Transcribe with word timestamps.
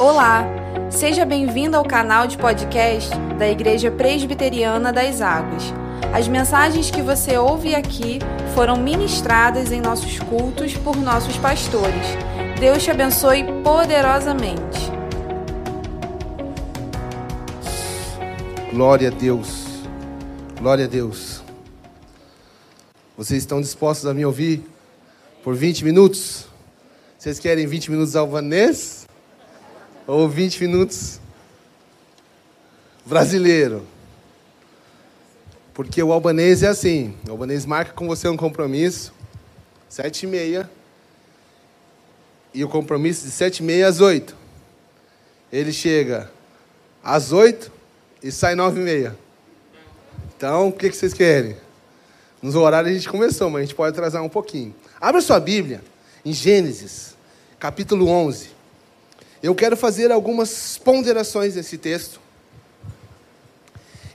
Olá, 0.00 0.46
seja 0.90 1.26
bem-vindo 1.26 1.76
ao 1.76 1.84
canal 1.84 2.26
de 2.26 2.38
podcast 2.38 3.10
da 3.38 3.46
Igreja 3.46 3.90
Presbiteriana 3.90 4.90
das 4.90 5.20
Águas. 5.20 5.62
As 6.10 6.26
mensagens 6.26 6.90
que 6.90 7.02
você 7.02 7.36
ouve 7.36 7.74
aqui 7.74 8.18
foram 8.54 8.78
ministradas 8.78 9.70
em 9.70 9.78
nossos 9.78 10.18
cultos 10.18 10.74
por 10.74 10.96
nossos 10.96 11.36
pastores. 11.36 12.06
Deus 12.58 12.82
te 12.82 12.90
abençoe 12.90 13.44
poderosamente. 13.62 14.90
Glória 18.72 19.08
a 19.08 19.12
Deus. 19.12 19.66
Glória 20.58 20.86
a 20.86 20.88
Deus. 20.88 21.42
Vocês 23.18 23.42
estão 23.42 23.60
dispostos 23.60 24.06
a 24.06 24.14
me 24.14 24.24
ouvir 24.24 24.64
por 25.44 25.54
20 25.54 25.84
minutos? 25.84 26.46
Vocês 27.18 27.38
querem 27.38 27.66
20 27.66 27.90
minutos 27.90 28.16
alvanês? 28.16 28.99
Ou 30.10 30.28
20 30.28 30.60
minutos 30.62 31.20
brasileiro? 33.06 33.86
Porque 35.72 36.02
o 36.02 36.12
albanês 36.12 36.64
é 36.64 36.66
assim. 36.66 37.14
O 37.28 37.30
albanês 37.30 37.64
marca 37.64 37.92
com 37.92 38.08
você 38.08 38.26
um 38.26 38.36
compromisso, 38.36 39.14
sete 39.88 40.24
e 40.24 40.26
meia, 40.26 40.68
e 42.52 42.64
o 42.64 42.68
compromisso 42.68 43.24
de 43.24 43.30
sete 43.30 43.58
e 43.58 43.62
meia 43.62 43.86
às 43.86 44.00
oito. 44.00 44.34
Ele 45.52 45.72
chega 45.72 46.28
às 47.04 47.30
oito 47.30 47.70
e 48.20 48.32
sai 48.32 48.56
nove 48.56 48.80
e 48.80 48.82
meia. 48.82 49.16
Então, 50.36 50.70
o 50.70 50.72
que 50.72 50.90
vocês 50.90 51.14
querem? 51.14 51.56
Nos 52.42 52.56
horários 52.56 52.90
a 52.90 52.94
gente 52.96 53.08
começou, 53.08 53.48
mas 53.48 53.62
a 53.62 53.64
gente 53.64 53.76
pode 53.76 53.96
atrasar 53.96 54.24
um 54.24 54.28
pouquinho. 54.28 54.74
Abra 55.00 55.20
sua 55.20 55.38
Bíblia 55.38 55.80
em 56.24 56.32
Gênesis, 56.32 57.14
capítulo 57.60 58.08
11. 58.08 58.58
Eu 59.42 59.54
quero 59.54 59.76
fazer 59.76 60.12
algumas 60.12 60.76
ponderações 60.76 61.56
nesse 61.56 61.78
texto 61.78 62.20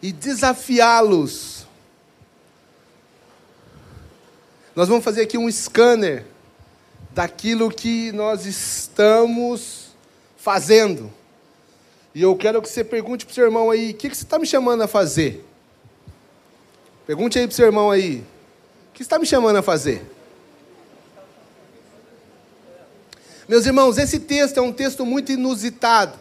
e 0.02 0.12
desafiá-los. 0.12 1.66
Nós 4.76 4.88
vamos 4.88 5.04
fazer 5.04 5.22
aqui 5.22 5.38
um 5.38 5.50
scanner 5.52 6.26
daquilo 7.12 7.72
que 7.72 8.12
nós 8.12 8.46
estamos 8.46 9.88
fazendo. 10.38 11.12
E 12.14 12.22
eu 12.22 12.36
quero 12.36 12.62
que 12.62 12.70
você 12.70 12.84
pergunte 12.84 13.26
para 13.26 13.32
o 13.32 13.36
seu 13.36 13.46
irmão 13.46 13.72
aí: 13.72 13.92
o 13.92 13.94
que, 13.96 14.10
que 14.10 14.16
você 14.16 14.24
está 14.24 14.38
me 14.38 14.46
chamando 14.46 14.84
a 14.84 14.88
fazer? 14.88 15.44
Pergunte 17.08 17.40
aí 17.40 17.48
para 17.48 17.54
o 17.54 17.56
seu 17.56 17.66
irmão 17.66 17.90
aí: 17.90 18.24
o 18.90 18.94
que 18.94 19.00
você 19.00 19.04
está 19.04 19.18
me 19.18 19.26
chamando 19.26 19.58
a 19.58 19.64
fazer? 19.64 20.15
Meus 23.48 23.68
irmãos, 23.68 24.00
esse 24.00 24.20
texto 24.20 24.58
é 24.58 24.62
um 24.62 24.74
texto 24.74 25.06
muito 25.06 25.32
inusitado. 25.32 26.18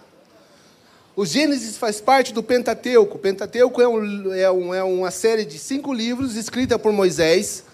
O 1.17 1.25
Gênesis 1.25 1.79
faz 1.79 1.99
parte 1.99 2.35
do 2.35 2.43
Pentateuco. 2.43 3.17
O 3.17 3.19
Pentateuco 3.19 3.81
é, 3.81 3.89
um, 3.89 4.35
é, 4.35 4.51
um, 4.51 4.75
é 4.75 4.85
uma 4.85 5.11
série 5.11 5.47
de 5.47 5.59
cinco 5.59 5.93
livros 5.95 6.37
escrita 6.37 6.79
por 6.79 6.93
Moisés. 6.93 7.65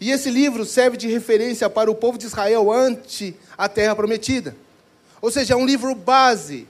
E 0.00 0.10
esse 0.10 0.30
livro 0.30 0.64
serve 0.64 0.96
de 0.96 1.06
referência 1.06 1.68
para 1.68 1.90
o 1.90 1.94
povo 1.94 2.16
de 2.16 2.24
Israel 2.24 2.72
ante 2.72 3.36
a 3.58 3.68
terra 3.68 3.94
prometida. 3.94 4.56
Ou 5.20 5.30
seja, 5.30 5.52
é 5.52 5.56
um 5.56 5.66
livro 5.66 5.94
base 5.94 6.66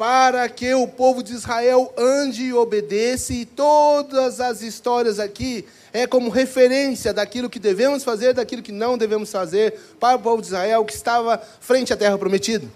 para 0.00 0.48
que 0.48 0.72
o 0.72 0.88
povo 0.88 1.22
de 1.22 1.34
Israel 1.34 1.92
ande 1.94 2.44
e 2.44 2.54
obedeça, 2.54 3.34
e 3.34 3.44
todas 3.44 4.40
as 4.40 4.62
histórias 4.62 5.20
aqui 5.20 5.66
é 5.92 6.06
como 6.06 6.30
referência 6.30 7.12
daquilo 7.12 7.50
que 7.50 7.58
devemos 7.58 8.02
fazer, 8.02 8.32
daquilo 8.32 8.62
que 8.62 8.72
não 8.72 8.96
devemos 8.96 9.30
fazer 9.30 9.78
para 10.00 10.16
o 10.16 10.18
povo 10.18 10.40
de 10.40 10.48
Israel 10.48 10.86
que 10.86 10.94
estava 10.94 11.36
frente 11.60 11.92
à 11.92 11.98
terra 11.98 12.16
prometida. 12.16 12.66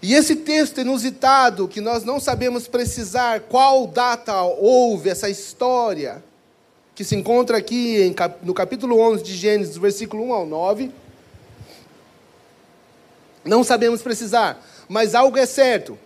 E 0.00 0.14
esse 0.14 0.34
texto 0.34 0.80
inusitado, 0.80 1.68
que 1.68 1.82
nós 1.82 2.04
não 2.04 2.18
sabemos 2.18 2.66
precisar 2.66 3.40
qual 3.40 3.86
data 3.86 4.42
houve 4.42 5.10
essa 5.10 5.28
história, 5.28 6.24
que 6.94 7.04
se 7.04 7.14
encontra 7.14 7.58
aqui 7.58 8.16
no 8.42 8.54
capítulo 8.54 8.98
11 8.98 9.22
de 9.22 9.36
Gênesis, 9.36 9.76
versículo 9.76 10.24
1 10.28 10.32
ao 10.32 10.46
9, 10.46 10.90
não 13.44 13.62
sabemos 13.62 14.00
precisar 14.00 14.58
mas 14.88 15.14
algo 15.14 15.36
é 15.38 15.46
certo. 15.46 15.98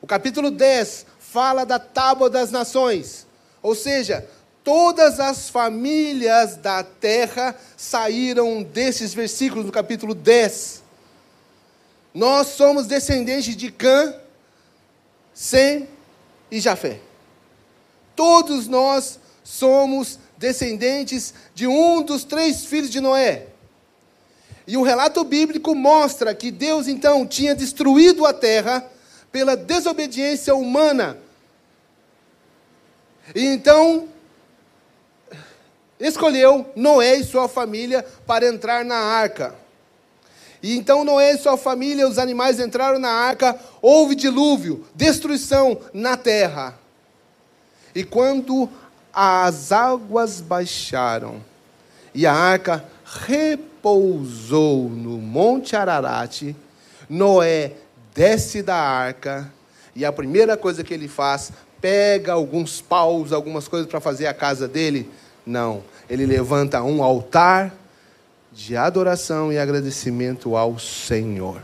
O 0.00 0.06
capítulo 0.06 0.50
10 0.50 1.06
fala 1.18 1.64
da 1.64 1.78
tábua 1.78 2.30
das 2.30 2.50
nações, 2.50 3.26
ou 3.62 3.74
seja, 3.74 4.28
todas 4.62 5.20
as 5.20 5.48
famílias 5.48 6.56
da 6.56 6.82
terra 6.82 7.54
saíram 7.76 8.62
desses 8.62 9.12
versículos 9.12 9.66
do 9.66 9.72
capítulo 9.72 10.14
10. 10.14 10.82
Nós 12.14 12.48
somos 12.48 12.86
descendentes 12.86 13.56
de 13.56 13.70
Cã, 13.70 14.14
Sem 15.34 15.88
e 16.50 16.60
Jafé. 16.60 17.00
Todos 18.14 18.68
nós 18.68 19.18
somos 19.42 20.18
descendentes 20.38 21.34
de 21.54 21.66
um 21.66 22.02
dos 22.02 22.24
três 22.24 22.64
filhos 22.64 22.90
de 22.90 23.00
Noé. 23.00 23.48
E 24.66 24.76
o 24.76 24.82
relato 24.82 25.22
bíblico 25.24 25.74
mostra 25.74 26.34
que 26.34 26.50
Deus 26.50 26.88
então 26.88 27.26
tinha 27.26 27.54
destruído 27.54 28.24
a 28.24 28.32
terra 28.32 28.84
pela 29.30 29.56
desobediência 29.56 30.54
humana. 30.54 31.18
E 33.34 33.44
então 33.44 34.08
escolheu 36.00 36.70
Noé 36.74 37.16
e 37.16 37.24
sua 37.24 37.48
família 37.48 38.04
para 38.26 38.46
entrar 38.46 38.84
na 38.84 38.96
arca. 38.96 39.54
E 40.62 40.76
então 40.76 41.04
Noé 41.04 41.32
e 41.34 41.38
sua 41.38 41.58
família, 41.58 42.08
os 42.08 42.18
animais 42.18 42.58
entraram 42.58 42.98
na 42.98 43.10
arca, 43.10 43.58
houve 43.82 44.14
dilúvio, 44.14 44.86
destruição 44.94 45.78
na 45.92 46.16
terra. 46.16 46.78
E 47.94 48.02
quando 48.02 48.68
as 49.12 49.72
águas 49.72 50.40
baixaram 50.40 51.44
e 52.14 52.26
a 52.26 52.32
arca 52.32 52.84
repousou 53.04 53.73
no 53.84 55.18
Monte 55.18 55.76
Ararat, 55.76 56.54
Noé 57.08 57.72
desce 58.14 58.62
da 58.62 58.76
arca 58.76 59.52
e 59.94 60.04
a 60.04 60.12
primeira 60.12 60.56
coisa 60.56 60.82
que 60.82 60.94
ele 60.94 61.08
faz, 61.08 61.52
pega 61.80 62.32
alguns 62.32 62.80
paus, 62.80 63.32
algumas 63.32 63.68
coisas 63.68 63.88
para 63.88 64.00
fazer 64.00 64.26
a 64.26 64.34
casa 64.34 64.66
dele? 64.66 65.10
Não, 65.46 65.84
ele 66.08 66.24
levanta 66.24 66.82
um 66.82 67.02
altar 67.02 67.74
de 68.50 68.76
adoração 68.76 69.52
e 69.52 69.58
agradecimento 69.58 70.56
ao 70.56 70.78
Senhor. 70.78 71.62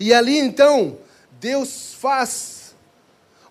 E 0.00 0.14
ali 0.14 0.38
então, 0.38 0.96
Deus 1.40 1.94
faz 1.94 2.74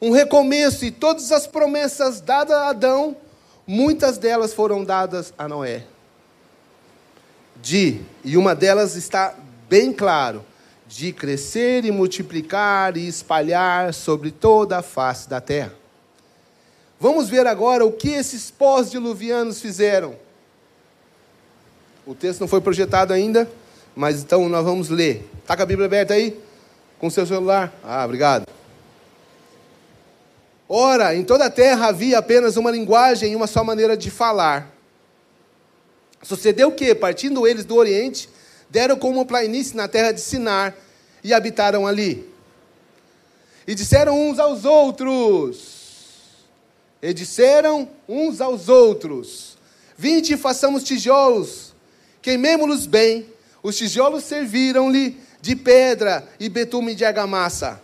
um 0.02 0.12
recomeço 0.12 0.86
e 0.86 0.92
todas 0.92 1.32
as 1.32 1.46
promessas 1.46 2.22
dadas 2.22 2.56
a 2.56 2.70
Adão 2.70 3.16
muitas 3.68 4.18
delas 4.18 4.54
foram 4.54 4.84
dadas 4.84 5.34
a 5.38 5.48
Noé. 5.48 5.84
De, 7.62 8.00
e 8.24 8.38
uma 8.38 8.56
delas 8.56 8.96
está 8.96 9.36
bem 9.68 9.92
claro, 9.92 10.46
de 10.88 11.12
crescer 11.12 11.84
e 11.86 11.92
multiplicar 11.92 12.96
e 12.96 13.08
espalhar 13.08 13.94
sobre 13.94 14.32
toda 14.32 14.78
a 14.78 14.82
face 14.82 15.28
da 15.28 15.42
terra. 15.42 15.74
Vamos 17.00 17.30
ver 17.30 17.46
agora 17.46 17.86
o 17.86 17.92
que 17.92 18.10
esses 18.10 18.50
pós-diluvianos 18.50 19.62
fizeram. 19.62 20.16
O 22.06 22.16
texto 22.16 22.40
não 22.40 22.48
foi 22.48 22.62
projetado 22.62 23.14
ainda, 23.14 23.50
mas 23.96 24.22
então 24.22 24.48
nós 24.48 24.64
vamos 24.64 24.90
ler. 24.90 25.30
Está 25.42 25.56
com 25.56 25.64
a 25.64 25.66
Bíblia 25.66 25.86
aberta 25.86 26.14
aí? 26.14 26.40
Com 26.98 27.10
seu 27.10 27.26
celular? 27.26 27.74
Ah, 27.84 28.04
obrigado. 28.06 28.48
Ora, 30.70 31.16
em 31.16 31.24
toda 31.24 31.46
a 31.46 31.50
terra 31.50 31.88
havia 31.88 32.18
apenas 32.18 32.58
uma 32.58 32.72
linguagem 32.72 33.34
e 33.34 33.36
uma 33.36 33.48
só 33.48 33.64
maneira 33.64 33.96
de 33.96 34.10
falar. 34.10 34.77
Sucedeu 36.28 36.74
que, 36.74 36.94
partindo 36.94 37.48
eles 37.48 37.64
do 37.64 37.76
Oriente, 37.76 38.28
deram 38.70 38.98
como 38.98 39.26
planície 39.26 39.78
na 39.78 39.88
terra 39.88 40.12
de 40.12 40.20
Sinar 40.20 40.76
e 41.24 41.34
habitaram 41.34 41.88
ali. 41.88 42.30
E 43.66 43.74
disseram 43.74 44.30
uns 44.30 44.38
aos 44.38 44.66
outros, 44.66 46.36
e 47.02 47.14
disseram 47.14 47.88
uns 48.10 48.42
aos 48.42 48.68
outros: 48.68 49.58
Vinde 49.98 50.34
e 50.34 50.38
façamos 50.38 50.84
tijolos, 50.84 51.74
queimemo-los 52.22 52.86
bem. 52.86 53.26
Os 53.64 53.78
tijolos 53.78 54.26
serviram-lhe 54.26 55.18
de 55.42 55.56
pedra 55.56 56.28
e 56.38 56.50
betume 56.50 56.94
de 56.94 57.06
argamassa. 57.06 57.82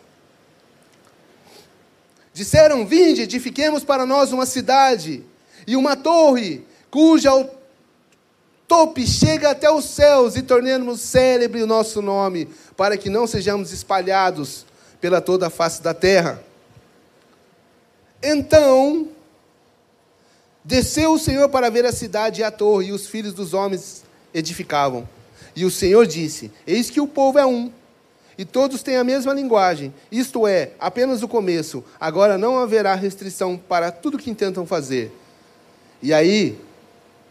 Disseram: 2.34 2.86
Vinde, 2.86 3.22
edifiquemos 3.22 3.86
para 3.86 4.06
nós 4.06 4.34
uma 4.34 4.46
cidade 4.46 5.24
e 5.66 5.78
uma 5.78 5.96
torre, 5.96 6.66
cuja 6.92 7.32
tope 8.74 9.06
chega 9.06 9.52
até 9.52 9.70
os 9.70 9.86
céus, 9.86 10.36
e 10.36 10.42
tornemos 10.42 11.00
célebre 11.00 11.62
o 11.62 11.68
nosso 11.68 12.02
nome, 12.02 12.50
para 12.76 12.98
que 12.98 13.08
não 13.08 13.28
sejamos 13.28 13.72
espalhados 13.72 14.66
pela 15.00 15.22
toda 15.22 15.46
a 15.46 15.50
face 15.52 15.80
da 15.80 15.94
terra. 15.94 16.44
Então, 18.24 19.10
desceu 20.66 21.14
o 21.14 21.20
Senhor 21.20 21.48
para 21.50 21.70
ver 21.70 21.86
a 21.86 21.92
cidade 21.92 22.42
e 22.42 22.44
a 22.44 22.50
torre, 22.50 22.88
e 22.88 22.92
os 22.92 23.06
filhos 23.06 23.32
dos 23.32 23.54
homens 23.54 24.04
edificavam. 24.34 25.08
E 25.56 25.66
o 25.66 25.70
Senhor 25.70 26.08
disse: 26.08 26.52
Eis 26.66 26.90
que 26.90 27.00
o 27.00 27.06
povo 27.06 27.38
é 27.38 27.46
um, 27.46 27.72
e 28.36 28.44
todos 28.44 28.82
têm 28.82 28.98
a 28.98 29.04
mesma 29.04 29.34
linguagem. 29.34 29.94
Isto 30.12 30.48
é, 30.48 30.72
apenas 30.80 31.22
o 31.22 31.28
começo. 31.28 31.84
Agora 32.00 32.40
não 32.40 32.58
haverá 32.58 32.96
restrição 32.96 33.56
para 33.56 33.92
tudo 33.92 34.18
que 34.18 34.32
intentam 34.32 34.66
fazer. 34.66 35.12
E 36.02 36.12
aí, 36.12 36.60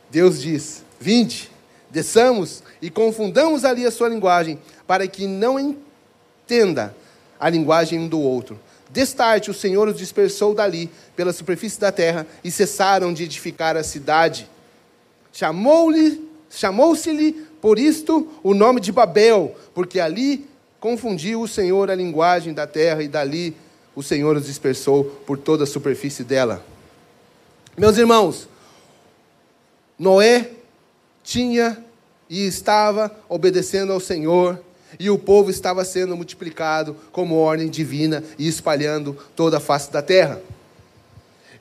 Deus 0.08 0.40
diz: 0.40 0.84
Vinde, 1.02 1.50
desçamos 1.90 2.62
e 2.80 2.88
confundamos 2.88 3.64
ali 3.64 3.84
a 3.84 3.90
sua 3.90 4.08
linguagem, 4.08 4.56
para 4.86 5.04
que 5.08 5.26
não 5.26 5.58
entenda 5.58 6.94
a 7.40 7.50
linguagem 7.50 7.98
um 7.98 8.06
do 8.06 8.20
outro. 8.20 8.56
Destarte, 8.88 9.50
o 9.50 9.54
Senhor 9.54 9.88
os 9.88 9.96
dispersou 9.96 10.54
dali, 10.54 10.88
pela 11.16 11.32
superfície 11.32 11.80
da 11.80 11.90
terra, 11.90 12.24
e 12.44 12.52
cessaram 12.52 13.12
de 13.12 13.24
edificar 13.24 13.76
a 13.76 13.82
cidade. 13.82 14.48
Chamou-lhe, 15.32 16.24
chamou-se-lhe 16.48 17.32
por 17.60 17.80
isto 17.80 18.28
o 18.40 18.54
nome 18.54 18.80
de 18.80 18.92
Babel, 18.92 19.56
porque 19.74 19.98
ali 19.98 20.46
confundiu 20.78 21.40
o 21.40 21.48
Senhor 21.48 21.90
a 21.90 21.96
linguagem 21.96 22.54
da 22.54 22.64
terra, 22.64 23.02
e 23.02 23.08
dali 23.08 23.56
o 23.96 24.04
Senhor 24.04 24.36
os 24.36 24.46
dispersou 24.46 25.02
por 25.26 25.36
toda 25.36 25.64
a 25.64 25.66
superfície 25.66 26.22
dela. 26.22 26.64
Meus 27.76 27.98
irmãos, 27.98 28.48
Noé 29.98 30.61
tinha 31.22 31.82
e 32.28 32.46
estava 32.46 33.14
obedecendo 33.28 33.92
ao 33.92 34.00
Senhor, 34.00 34.58
e 34.98 35.10
o 35.10 35.18
povo 35.18 35.50
estava 35.50 35.84
sendo 35.84 36.16
multiplicado 36.16 36.96
como 37.12 37.36
ordem 37.36 37.68
divina 37.68 38.24
e 38.38 38.48
espalhando 38.48 39.16
toda 39.36 39.58
a 39.58 39.60
face 39.60 39.90
da 39.90 40.02
terra. 40.02 40.40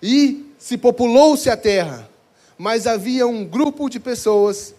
E 0.01 0.45
se 0.57 0.77
populou-se 0.77 1.49
a 1.49 1.57
terra, 1.57 2.09
mas 2.57 2.87
havia 2.87 3.27
um 3.27 3.45
grupo 3.45 3.89
de 3.89 3.99
pessoas 3.99 4.73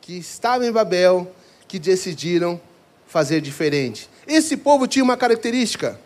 que 0.00 0.14
estavam 0.14 0.66
em 0.66 0.72
Babel 0.72 1.30
que 1.66 1.78
decidiram 1.78 2.60
fazer 3.06 3.40
diferente. 3.40 4.08
Esse 4.26 4.56
povo 4.56 4.86
tinha 4.86 5.02
uma 5.02 5.16
característica 5.16 5.98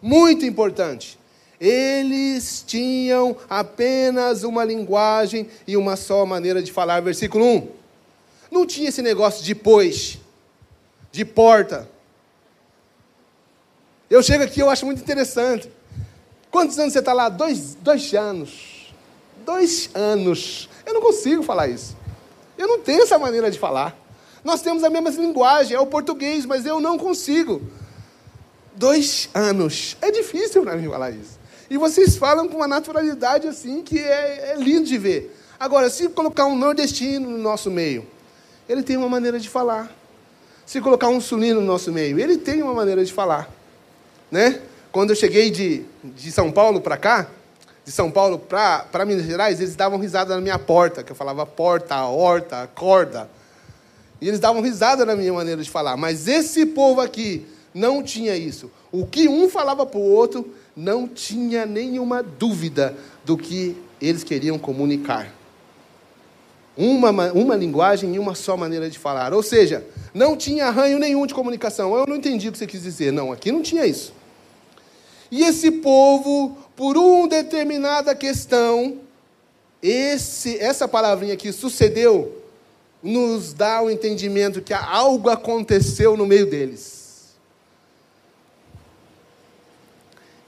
muito 0.00 0.46
importante. 0.46 1.19
Eles 1.60 2.64
tinham 2.66 3.36
apenas 3.48 4.44
uma 4.44 4.64
linguagem 4.64 5.46
e 5.66 5.76
uma 5.76 5.94
só 5.94 6.24
maneira 6.24 6.62
de 6.62 6.72
falar. 6.72 7.00
Versículo 7.00 7.44
1. 7.44 7.68
Não 8.50 8.66
tinha 8.66 8.88
esse 8.88 9.02
negócio 9.02 9.44
de 9.44 9.54
pois, 9.54 10.18
de 11.12 11.24
porta. 11.24 11.88
Eu 14.08 14.22
chego 14.22 14.42
aqui, 14.42 14.60
eu 14.60 14.70
acho 14.70 14.86
muito 14.86 15.02
interessante. 15.02 15.70
Quantos 16.50 16.78
anos 16.78 16.94
você 16.94 16.98
está 16.98 17.12
lá? 17.12 17.28
Dois, 17.28 17.74
dois 17.76 18.12
anos. 18.14 18.92
Dois 19.44 19.90
anos. 19.94 20.68
Eu 20.86 20.94
não 20.94 21.00
consigo 21.00 21.42
falar 21.42 21.68
isso. 21.68 21.96
Eu 22.56 22.66
não 22.66 22.80
tenho 22.80 23.02
essa 23.02 23.18
maneira 23.18 23.50
de 23.50 23.58
falar. 23.58 23.96
Nós 24.42 24.62
temos 24.62 24.82
a 24.82 24.90
mesma 24.90 25.10
linguagem, 25.10 25.76
é 25.76 25.80
o 25.80 25.86
português, 25.86 26.46
mas 26.46 26.64
eu 26.64 26.80
não 26.80 26.98
consigo. 26.98 27.62
Dois 28.74 29.28
anos. 29.34 29.96
É 30.00 30.10
difícil 30.10 30.62
para 30.62 30.76
mim 30.76 30.88
falar 30.88 31.10
isso. 31.10 31.39
E 31.70 31.78
vocês 31.78 32.16
falam 32.16 32.48
com 32.48 32.56
uma 32.56 32.66
naturalidade 32.66 33.46
assim 33.46 33.80
que 33.80 33.96
é, 33.96 34.50
é 34.50 34.56
lindo 34.56 34.86
de 34.86 34.98
ver. 34.98 35.36
Agora, 35.58 35.88
se 35.88 36.08
colocar 36.08 36.44
um 36.46 36.56
nordestino 36.56 37.30
no 37.30 37.38
nosso 37.38 37.70
meio, 37.70 38.04
ele 38.68 38.82
tem 38.82 38.96
uma 38.96 39.08
maneira 39.08 39.38
de 39.38 39.48
falar. 39.48 39.88
Se 40.66 40.80
colocar 40.80 41.08
um 41.08 41.20
sulino 41.20 41.60
no 41.60 41.66
nosso 41.66 41.92
meio, 41.92 42.18
ele 42.18 42.36
tem 42.36 42.60
uma 42.60 42.74
maneira 42.74 43.04
de 43.04 43.12
falar. 43.12 43.48
Né? 44.30 44.60
Quando 44.90 45.10
eu 45.10 45.16
cheguei 45.16 45.48
de, 45.48 45.84
de 46.02 46.32
São 46.32 46.50
Paulo 46.50 46.80
para 46.80 46.96
cá, 46.96 47.28
de 47.84 47.92
São 47.92 48.10
Paulo 48.10 48.38
para 48.38 49.04
Minas 49.06 49.26
Gerais, 49.26 49.60
eles 49.60 49.76
davam 49.76 49.98
risada 49.98 50.34
na 50.34 50.40
minha 50.40 50.58
porta, 50.58 51.04
que 51.04 51.12
eu 51.12 51.16
falava 51.16 51.46
porta, 51.46 52.04
horta, 52.04 52.68
corda. 52.74 53.30
E 54.20 54.26
eles 54.26 54.40
davam 54.40 54.60
risada 54.60 55.04
na 55.04 55.14
minha 55.14 55.32
maneira 55.32 55.62
de 55.62 55.70
falar. 55.70 55.96
Mas 55.96 56.26
esse 56.26 56.66
povo 56.66 57.00
aqui 57.00 57.46
não 57.72 58.02
tinha 58.02 58.36
isso. 58.36 58.70
O 58.90 59.06
que 59.06 59.28
um 59.28 59.48
falava 59.48 59.86
para 59.86 59.98
o 59.98 60.02
outro, 60.02 60.52
não 60.80 61.06
tinha 61.06 61.66
nenhuma 61.66 62.22
dúvida 62.22 62.96
do 63.22 63.36
que 63.36 63.76
eles 64.00 64.24
queriam 64.24 64.58
comunicar. 64.58 65.30
Uma, 66.74 67.10
uma 67.32 67.54
linguagem 67.54 68.14
e 68.14 68.18
uma 68.18 68.34
só 68.34 68.56
maneira 68.56 68.88
de 68.88 68.98
falar. 68.98 69.34
Ou 69.34 69.42
seja, 69.42 69.84
não 70.14 70.34
tinha 70.34 70.66
arranho 70.68 70.98
nenhum 70.98 71.26
de 71.26 71.34
comunicação. 71.34 71.94
Eu 71.94 72.06
não 72.06 72.16
entendi 72.16 72.48
o 72.48 72.52
que 72.52 72.56
você 72.56 72.66
quis 72.66 72.82
dizer. 72.82 73.12
Não, 73.12 73.30
aqui 73.30 73.52
não 73.52 73.60
tinha 73.60 73.84
isso. 73.84 74.14
E 75.30 75.42
esse 75.42 75.70
povo, 75.70 76.56
por 76.74 76.96
uma 76.96 77.28
determinada 77.28 78.14
questão, 78.14 79.00
esse, 79.82 80.56
essa 80.58 80.88
palavrinha 80.88 81.34
aqui, 81.34 81.52
sucedeu, 81.52 82.42
nos 83.02 83.52
dá 83.52 83.82
o 83.82 83.90
entendimento 83.90 84.62
que 84.62 84.72
algo 84.72 85.28
aconteceu 85.28 86.16
no 86.16 86.24
meio 86.24 86.46
deles. 86.46 86.99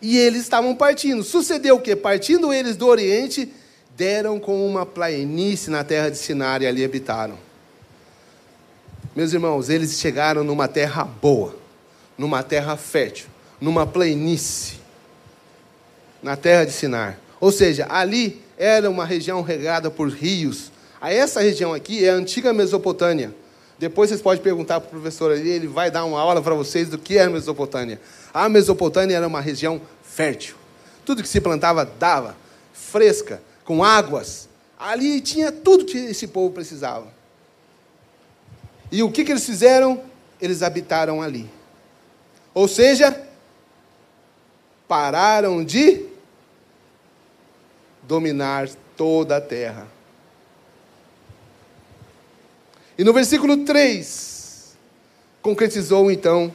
E 0.03 0.19
eles 0.19 0.43
estavam 0.43 0.75
partindo. 0.75 1.23
Sucedeu 1.23 1.77
o 1.77 1.81
que? 1.81 1.95
Partindo 1.95 2.53
eles 2.53 2.77
do 2.77 2.89
Oriente, 2.89 3.49
deram 3.97 4.41
com 4.41 4.67
uma 4.67 4.85
planície 4.85 5.71
na 5.71 5.85
terra 5.85 6.11
de 6.11 6.19
Sinar 6.19 6.61
e 6.61 6.67
ali 6.67 6.85
habitaram. 6.85 7.39
Meus 9.15 9.33
irmãos, 9.33 9.69
eles 9.69 10.01
chegaram 10.01 10.43
numa 10.43 10.67
terra 10.67 11.05
boa, 11.05 11.55
numa 12.19 12.43
terra 12.43 12.77
fértil, 12.77 13.27
numa 13.61 13.87
planície, 13.87 14.79
na 16.21 16.37
terra 16.37 16.65
de 16.65 16.73
Sinar. 16.73 17.19
Ou 17.41 17.53
seja, 17.53 17.87
ali 17.89 18.43
era 18.59 18.91
uma 18.91 19.05
região 19.05 19.41
regada 19.43 19.91
por 19.91 20.09
rios. 20.09 20.73
A 21.01 21.13
essa 21.13 21.41
região 21.41 21.73
aqui 21.73 22.05
é 22.05 22.11
a 22.11 22.15
antiga 22.15 22.53
Mesopotâmia. 22.53 23.35
Depois 23.79 24.09
vocês 24.09 24.23
podem 24.23 24.43
perguntar 24.43 24.81
para 24.81 24.89
o 24.89 25.01
professor 25.01 25.33
ali, 25.33 25.49
ele 25.49 25.67
vai 25.67 25.91
dar 25.91 26.05
uma 26.05 26.21
aula 26.21 26.41
para 26.41 26.55
vocês 26.55 26.89
do 26.89 26.97
que 26.97 27.19
é 27.19 27.25
a 27.25 27.31
Mesopotâmia. 27.31 28.01
A 28.33 28.49
Mesopotâmia 28.49 29.17
era 29.17 29.27
uma 29.27 29.41
região 29.41 29.81
fértil. 30.03 30.57
Tudo 31.05 31.23
que 31.23 31.29
se 31.29 31.41
plantava 31.41 31.85
dava, 31.85 32.37
fresca, 32.73 33.43
com 33.65 33.85
águas. 33.85 34.49
Ali 34.79 35.21
tinha 35.21 35.53
tudo 35.53 35.85
que 35.85 35.99
esse 35.99 36.29
povo 36.29 36.53
precisava. 36.53 37.07
E 38.91 39.03
o 39.03 39.11
que, 39.11 39.25
que 39.25 39.33
eles 39.33 39.45
fizeram? 39.45 40.03
Eles 40.41 40.63
habitaram 40.63 41.23
ali. 41.23 41.49
Ou 42.55 42.69
seja, 42.69 43.27
pararam 44.87 45.65
de 45.65 46.07
dominar 48.03 48.69
toda 48.97 49.37
a 49.37 49.41
terra. 49.41 49.87
E 52.99 53.05
no 53.05 53.13
versículo 53.13 53.65
3, 53.65 54.77
concretizou 55.41 56.11
então 56.11 56.53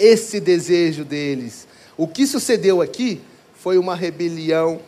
esse 0.00 0.40
desejo 0.40 1.04
deles. 1.04 1.68
O 1.96 2.08
que 2.08 2.26
sucedeu 2.26 2.80
aqui 2.80 3.20
foi 3.54 3.76
uma 3.76 3.94
rebelião 3.94 4.80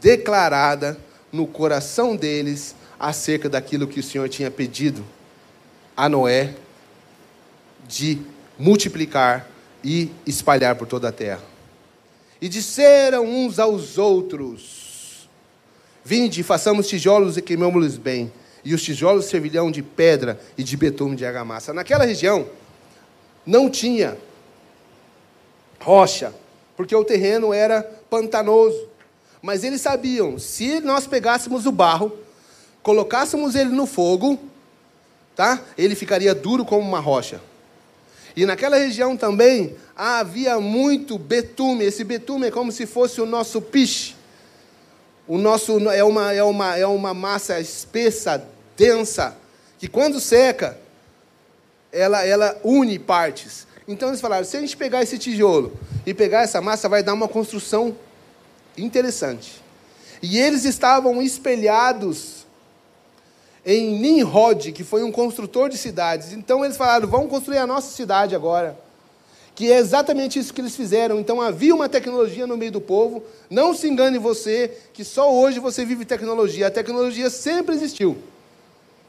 declarada 0.00 0.98
no 1.32 1.46
coração 1.46 2.14
deles 2.14 2.74
acerca 3.00 3.48
daquilo 3.48 3.86
que 3.86 4.00
o 4.00 4.02
Senhor 4.02 4.28
tinha 4.28 4.50
pedido 4.50 5.04
a 5.96 6.08
Noé 6.08 6.54
de 7.88 8.18
multiplicar 8.58 9.48
e 9.82 10.10
espalhar 10.26 10.74
por 10.74 10.86
toda 10.86 11.08
a 11.08 11.12
terra. 11.12 11.42
E 12.40 12.48
disseram 12.48 13.24
uns 13.24 13.58
aos 13.58 13.96
outros: 13.98 15.28
Vinde, 16.04 16.42
façamos 16.42 16.86
tijolos 16.86 17.36
e 17.36 17.42
queimamos-los 17.42 17.96
bem. 17.96 18.32
E 18.64 18.74
os 18.74 18.82
tijolos 18.82 19.26
servirão 19.26 19.70
de 19.70 19.82
pedra 19.82 20.38
e 20.56 20.62
de 20.62 20.76
betume 20.76 21.16
de 21.16 21.24
argamassa. 21.24 21.72
Naquela 21.72 22.04
região 22.04 22.46
não 23.48 23.70
tinha 23.70 24.18
rocha, 25.80 26.34
porque 26.76 26.94
o 26.94 27.02
terreno 27.02 27.54
era 27.54 27.82
pantanoso. 28.10 28.86
Mas 29.40 29.64
eles 29.64 29.80
sabiam, 29.80 30.38
se 30.38 30.80
nós 30.80 31.06
pegássemos 31.06 31.64
o 31.64 31.72
barro, 31.72 32.12
colocássemos 32.82 33.54
ele 33.54 33.70
no 33.70 33.86
fogo, 33.86 34.38
tá? 35.34 35.62
Ele 35.78 35.94
ficaria 35.94 36.34
duro 36.34 36.62
como 36.62 36.86
uma 36.86 37.00
rocha. 37.00 37.40
E 38.36 38.44
naquela 38.44 38.76
região 38.76 39.16
também 39.16 39.74
havia 39.96 40.60
muito 40.60 41.18
betume. 41.18 41.86
Esse 41.86 42.04
betume 42.04 42.48
é 42.48 42.50
como 42.50 42.70
se 42.70 42.84
fosse 42.84 43.18
o 43.18 43.26
nosso 43.26 43.62
piche. 43.62 44.14
O 45.26 45.38
nosso 45.38 45.78
é 45.88 46.04
uma, 46.04 46.34
é 46.34 46.42
uma, 46.42 46.76
é 46.76 46.86
uma 46.86 47.14
massa 47.14 47.58
espessa, 47.58 48.44
densa, 48.76 49.34
que 49.78 49.88
quando 49.88 50.20
seca, 50.20 50.78
ela, 51.92 52.24
ela 52.24 52.60
une 52.64 52.98
partes. 52.98 53.66
Então 53.86 54.08
eles 54.08 54.20
falaram: 54.20 54.44
se 54.44 54.56
a 54.56 54.60
gente 54.60 54.76
pegar 54.76 55.02
esse 55.02 55.18
tijolo 55.18 55.72
e 56.06 56.12
pegar 56.12 56.42
essa 56.42 56.60
massa, 56.60 56.88
vai 56.88 57.02
dar 57.02 57.14
uma 57.14 57.28
construção 57.28 57.96
interessante. 58.76 59.62
E 60.22 60.38
eles 60.38 60.64
estavam 60.64 61.22
espelhados 61.22 62.46
em 63.64 63.98
Nimrod, 63.98 64.72
que 64.72 64.84
foi 64.84 65.02
um 65.02 65.12
construtor 65.12 65.68
de 65.68 65.78
cidades. 65.78 66.32
Então 66.32 66.64
eles 66.64 66.76
falaram: 66.76 67.08
vamos 67.08 67.30
construir 67.30 67.58
a 67.58 67.66
nossa 67.66 67.94
cidade 67.94 68.34
agora 68.34 68.88
que 69.58 69.72
é 69.72 69.76
exatamente 69.76 70.38
isso 70.38 70.54
que 70.54 70.60
eles 70.60 70.76
fizeram. 70.76 71.18
Então 71.18 71.42
havia 71.42 71.74
uma 71.74 71.88
tecnologia 71.88 72.46
no 72.46 72.56
meio 72.56 72.70
do 72.70 72.80
povo. 72.80 73.24
Não 73.50 73.74
se 73.74 73.88
engane 73.88 74.16
você 74.16 74.70
que 74.92 75.02
só 75.02 75.34
hoje 75.34 75.58
você 75.58 75.84
vive 75.84 76.04
tecnologia. 76.04 76.68
A 76.68 76.70
tecnologia 76.70 77.28
sempre 77.28 77.74
existiu. 77.74 78.16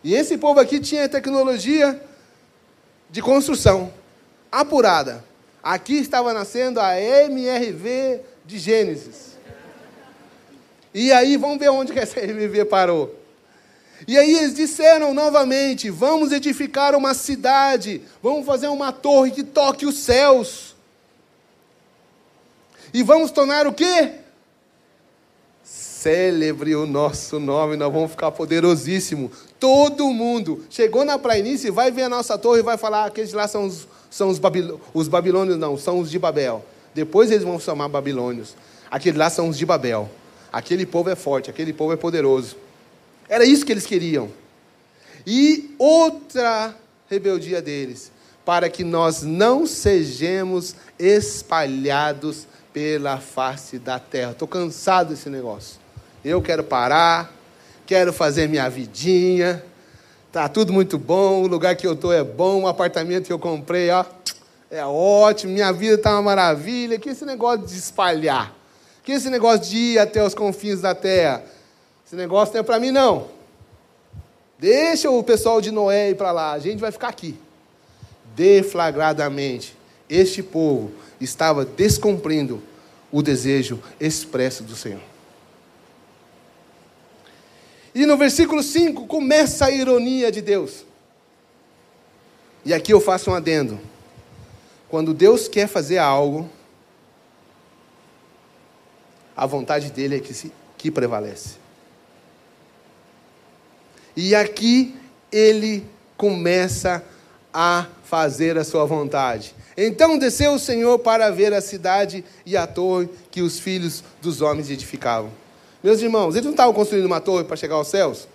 E 0.03 0.15
esse 0.15 0.39
povo 0.39 0.59
aqui 0.59 0.79
tinha 0.79 1.07
tecnologia 1.07 2.01
de 3.09 3.21
construção 3.21 3.91
apurada. 4.51 5.23
Aqui 5.61 5.97
estava 5.97 6.33
nascendo 6.33 6.79
a 6.79 6.99
MRV 6.99 8.21
de 8.45 8.57
Gênesis. 8.57 9.37
E 10.93 11.11
aí, 11.11 11.37
vamos 11.37 11.59
ver 11.59 11.69
onde 11.69 11.93
que 11.93 11.99
essa 11.99 12.19
MRV 12.23 12.65
parou. 12.65 13.15
E 14.07 14.17
aí 14.17 14.33
eles 14.33 14.55
disseram 14.55 15.13
novamente: 15.13 15.89
vamos 15.89 16.31
edificar 16.31 16.95
uma 16.95 17.13
cidade, 17.13 18.01
vamos 18.23 18.45
fazer 18.45 18.67
uma 18.67 18.91
torre 18.91 19.31
que 19.31 19.43
toque 19.43 19.85
os 19.85 19.97
céus. 19.97 20.75
E 22.93 23.03
vamos 23.03 23.29
tornar 23.29 23.67
o 23.67 23.73
quê? 23.73 24.13
Célebre 25.99 26.77
o 26.77 26.85
nosso 26.85 27.41
nome, 27.41 27.75
nós 27.75 27.91
vamos 27.91 28.11
ficar 28.11 28.31
poderosíssimo. 28.31 29.29
Todo 29.59 30.09
mundo 30.13 30.63
chegou 30.69 31.03
na 31.03 31.19
planície, 31.19 31.69
vai 31.69 31.91
ver 31.91 32.03
a 32.03 32.09
nossa 32.09 32.37
torre 32.37 32.61
e 32.61 32.63
vai 32.63 32.77
falar: 32.77 33.03
aqueles 33.03 33.33
lá 33.33 33.49
são 33.49 33.65
os, 33.65 33.85
são 34.09 34.29
os, 34.29 34.39
babil... 34.39 34.79
os 34.93 35.09
babilônios, 35.09 35.57
não, 35.57 35.77
são 35.77 35.99
os 35.99 36.09
de 36.09 36.17
Babel. 36.17 36.63
Depois 36.95 37.29
eles 37.31 37.43
vão 37.43 37.59
chamar 37.59 37.89
babilônios. 37.89 38.55
Aqueles 38.89 39.19
lá 39.19 39.29
são 39.29 39.49
os 39.49 39.57
de 39.57 39.65
Babel. 39.65 40.09
Aquele 40.53 40.85
povo 40.85 41.09
é 41.09 41.17
forte, 41.17 41.49
aquele 41.49 41.73
povo 41.73 41.91
é 41.91 41.97
poderoso. 41.97 42.55
Era 43.27 43.43
isso 43.43 43.65
que 43.65 43.73
eles 43.73 43.85
queriam. 43.85 44.29
E 45.27 45.75
outra 45.77 46.73
rebeldia 47.09 47.61
deles, 47.61 48.09
para 48.45 48.69
que 48.69 48.85
nós 48.85 49.23
não 49.23 49.67
sejamos 49.67 50.75
espalhados 50.97 52.47
pela 52.71 53.17
face 53.17 53.77
da 53.77 53.99
terra. 53.99 54.31
Estou 54.31 54.47
cansado 54.47 55.09
desse 55.09 55.29
negócio. 55.29 55.78
Eu 56.23 56.41
quero 56.41 56.63
parar, 56.63 57.33
quero 57.85 58.11
fazer 58.11 58.49
minha 58.49 58.69
vidinha. 58.69 59.63
Tá 60.31 60.47
tudo 60.47 60.71
muito 60.73 60.97
bom, 60.97 61.41
o 61.41 61.47
lugar 61.47 61.75
que 61.75 61.87
eu 61.87 61.93
estou 61.93 62.13
é 62.13 62.23
bom, 62.23 62.63
o 62.63 62.67
apartamento 62.67 63.25
que 63.25 63.33
eu 63.33 63.39
comprei, 63.39 63.89
ó, 63.89 64.05
é 64.69 64.85
ótimo, 64.85 65.53
minha 65.53 65.71
vida 65.71 65.95
está 65.95 66.11
uma 66.11 66.21
maravilha. 66.21 66.99
Que 66.99 67.09
esse 67.09 67.25
negócio 67.25 67.65
de 67.65 67.75
espalhar, 67.75 68.53
que 69.03 69.11
esse 69.11 69.29
negócio 69.29 69.69
de 69.69 69.77
ir 69.77 69.99
até 69.99 70.23
os 70.23 70.35
confins 70.35 70.81
da 70.81 70.93
terra, 70.93 71.43
esse 72.05 72.15
negócio 72.15 72.53
não 72.53 72.59
é 72.59 72.63
para 72.63 72.79
mim 72.79 72.91
não. 72.91 73.27
Deixa 74.59 75.09
o 75.09 75.23
pessoal 75.23 75.61
de 75.61 75.71
Noé 75.71 76.11
ir 76.11 76.15
para 76.15 76.31
lá, 76.31 76.51
a 76.51 76.59
gente 76.59 76.79
vai 76.79 76.91
ficar 76.91 77.07
aqui. 77.07 77.39
Deflagradamente, 78.35 79.75
este 80.09 80.43
povo 80.43 80.91
estava 81.19 81.65
descumprindo 81.65 82.61
o 83.11 83.21
desejo 83.21 83.81
expresso 83.99 84.63
do 84.63 84.75
Senhor. 84.75 85.01
E 87.93 88.05
no 88.05 88.17
versículo 88.17 88.61
5 88.61 89.07
começa 89.07 89.65
a 89.65 89.71
ironia 89.71 90.31
de 90.31 90.41
Deus. 90.41 90.85
E 92.63 92.73
aqui 92.73 92.93
eu 92.93 93.01
faço 93.01 93.31
um 93.31 93.33
adendo. 93.33 93.79
Quando 94.89 95.13
Deus 95.13 95.47
quer 95.47 95.67
fazer 95.67 95.97
algo, 95.97 96.49
a 99.35 99.45
vontade 99.45 99.91
dele 99.91 100.17
é 100.17 100.19
que, 100.19 100.33
se, 100.33 100.51
que 100.77 100.91
prevalece. 100.91 101.55
E 104.15 104.35
aqui 104.35 104.95
ele 105.31 105.85
começa 106.17 107.03
a 107.53 107.87
fazer 108.03 108.57
a 108.57 108.63
sua 108.63 108.85
vontade. 108.85 109.55
Então 109.77 110.17
desceu 110.17 110.53
o 110.53 110.59
Senhor 110.59 110.99
para 110.99 111.29
ver 111.31 111.53
a 111.53 111.61
cidade 111.61 112.25
e 112.45 112.57
a 112.57 112.67
torre 112.67 113.09
que 113.31 113.41
os 113.41 113.59
filhos 113.59 114.03
dos 114.21 114.41
homens 114.41 114.69
edificavam. 114.69 115.31
Meus 115.81 116.01
irmãos, 116.01 116.35
eles 116.35 116.45
não 116.45 116.51
estavam 116.51 116.73
construindo 116.73 117.05
uma 117.05 117.21
torre 117.21 117.43
para 117.43 117.55
chegar 117.55 117.75
aos 117.75 117.87
céus? 117.87 118.27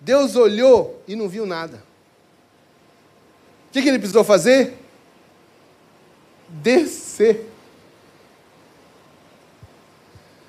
Deus 0.00 0.36
olhou 0.36 1.02
e 1.06 1.14
não 1.14 1.28
viu 1.28 1.46
nada. 1.46 1.82
O 3.68 3.72
que, 3.72 3.82
que 3.82 3.88
ele 3.88 3.98
precisou 3.98 4.24
fazer? 4.24 4.74
Descer. 6.48 7.46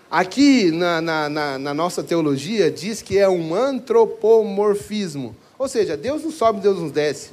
Aqui 0.09 0.71
na, 0.71 0.99
na, 0.99 1.29
na, 1.29 1.57
na, 1.57 1.73
nossa 1.73 2.03
teologia 2.03 2.69
diz 2.69 3.01
que 3.01 3.17
é 3.17 3.29
um 3.29 3.55
antropomorfismo. 3.55 5.35
Ou 5.57 5.69
seja, 5.69 5.95
Deus 5.95 6.23
não 6.23 6.31
sobe, 6.31 6.59
Deus 6.59 6.79
não 6.79 6.89
desce. 6.89 7.29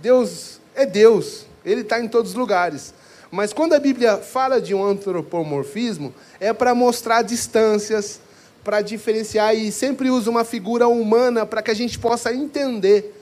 Deus 0.00 0.60
é 0.74 0.86
Deus, 0.86 1.44
Ele 1.64 1.82
está 1.82 2.00
em 2.00 2.08
todos 2.08 2.30
os 2.30 2.36
lugares. 2.36 2.94
Mas 3.30 3.52
quando 3.52 3.74
a 3.74 3.78
Bíblia 3.78 4.16
fala 4.18 4.60
de 4.60 4.74
um 4.74 4.84
antropomorfismo, 4.84 6.12
é 6.40 6.52
para 6.52 6.74
mostrar 6.74 7.22
distâncias, 7.22 8.20
para 8.64 8.82
diferenciar 8.82 9.54
e 9.54 9.70
sempre 9.70 10.10
usa 10.10 10.28
uma 10.28 10.44
figura 10.44 10.88
humana 10.88 11.46
para 11.46 11.62
que 11.62 11.70
a 11.70 11.74
gente 11.74 11.98
possa 11.98 12.34
entender. 12.34 13.14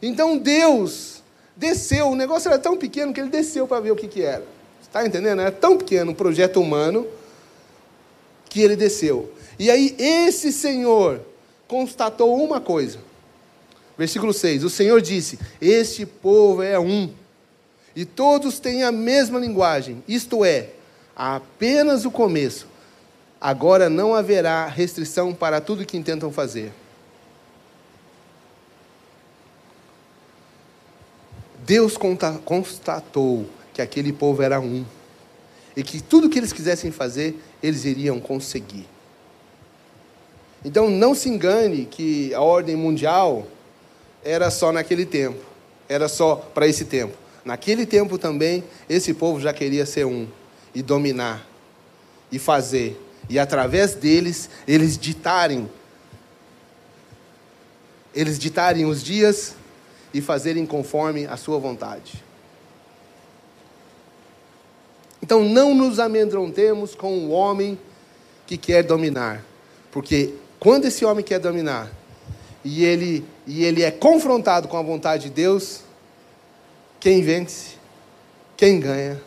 Então 0.00 0.38
Deus 0.38 1.22
desceu, 1.56 2.08
o 2.08 2.14
negócio 2.14 2.48
era 2.48 2.58
tão 2.58 2.76
pequeno 2.76 3.12
que 3.12 3.20
ele 3.20 3.30
desceu 3.30 3.66
para 3.66 3.80
ver 3.80 3.90
o 3.90 3.96
que, 3.96 4.06
que 4.06 4.22
era. 4.22 4.44
Está 4.80 5.04
entendendo? 5.04 5.40
Era 5.40 5.52
tão 5.52 5.76
pequeno 5.76 6.12
um 6.12 6.14
projeto 6.14 6.60
humano 6.60 7.06
que 8.48 8.62
ele 8.62 8.76
desceu. 8.76 9.32
E 9.58 9.70
aí 9.70 9.94
esse 9.98 10.52
Senhor 10.52 11.20
constatou 11.66 12.42
uma 12.42 12.60
coisa. 12.60 12.98
Versículo 13.98 14.32
6: 14.32 14.64
O 14.64 14.70
Senhor 14.70 15.00
disse: 15.00 15.38
Este 15.60 16.06
povo 16.06 16.62
é 16.62 16.78
um, 16.78 17.12
e 17.96 18.04
todos 18.04 18.60
têm 18.60 18.82
a 18.82 18.92
mesma 18.92 19.38
linguagem, 19.38 20.04
isto 20.06 20.44
é, 20.44 20.68
apenas 21.16 22.04
o 22.04 22.10
começo. 22.10 22.68
Agora 23.40 23.88
não 23.88 24.14
haverá 24.14 24.66
restrição 24.66 25.32
para 25.32 25.62
tudo 25.62 25.86
que 25.86 25.96
intentam 25.96 26.30
fazer. 26.30 26.72
Deus 31.64 31.96
constatou 32.44 33.46
que 33.72 33.80
aquele 33.80 34.12
povo 34.12 34.42
era 34.42 34.60
um 34.60 34.84
e 35.74 35.82
que 35.82 36.00
tudo 36.00 36.28
que 36.28 36.38
eles 36.38 36.52
quisessem 36.52 36.92
fazer, 36.92 37.34
eles 37.62 37.84
iriam 37.84 38.20
conseguir. 38.20 38.86
Então 40.64 40.90
não 40.90 41.14
se 41.14 41.28
engane 41.28 41.86
que 41.86 42.32
a 42.34 42.40
ordem 42.40 42.76
mundial 42.76 43.46
era 44.22 44.50
só 44.50 44.70
naquele 44.70 45.06
tempo, 45.06 45.42
era 45.88 46.08
só 46.08 46.36
para 46.36 46.66
esse 46.66 46.84
tempo. 46.84 47.25
Naquele 47.46 47.86
tempo 47.86 48.18
também, 48.18 48.64
esse 48.88 49.14
povo 49.14 49.40
já 49.40 49.52
queria 49.52 49.86
ser 49.86 50.04
um 50.04 50.26
e 50.74 50.82
dominar 50.82 51.46
e 52.30 52.40
fazer, 52.40 53.00
e 53.30 53.38
através 53.38 53.94
deles, 53.94 54.50
eles 54.66 54.98
ditarem 54.98 55.70
eles 58.12 58.36
ditarem 58.36 58.84
os 58.84 59.00
dias 59.00 59.54
e 60.12 60.20
fazerem 60.20 60.66
conforme 60.66 61.26
a 61.26 61.36
sua 61.36 61.58
vontade. 61.58 62.24
Então 65.22 65.44
não 65.44 65.72
nos 65.72 66.00
amedrontemos 66.00 66.96
com 66.96 67.26
o 67.26 67.30
homem 67.30 67.78
que 68.44 68.56
quer 68.56 68.82
dominar, 68.82 69.44
porque 69.92 70.34
quando 70.58 70.86
esse 70.86 71.04
homem 71.04 71.22
quer 71.24 71.38
dominar, 71.38 71.92
e 72.64 72.84
ele, 72.84 73.24
e 73.46 73.64
ele 73.64 73.82
é 73.84 73.90
confrontado 73.92 74.66
com 74.66 74.76
a 74.76 74.82
vontade 74.82 75.24
de 75.24 75.30
Deus, 75.30 75.85
quem 77.00 77.22
vence, 77.22 77.76
quem 78.56 78.80
ganha, 78.80 79.20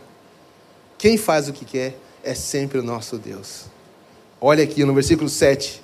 quem 0.97 1.17
faz 1.17 1.47
o 1.47 1.53
que 1.53 1.65
quer, 1.65 1.95
é 2.23 2.33
sempre 2.33 2.79
o 2.79 2.83
nosso 2.83 3.17
Deus. 3.17 3.65
Olha 4.41 4.63
aqui 4.63 4.83
no 4.85 4.93
versículo 4.93 5.29
7. 5.29 5.81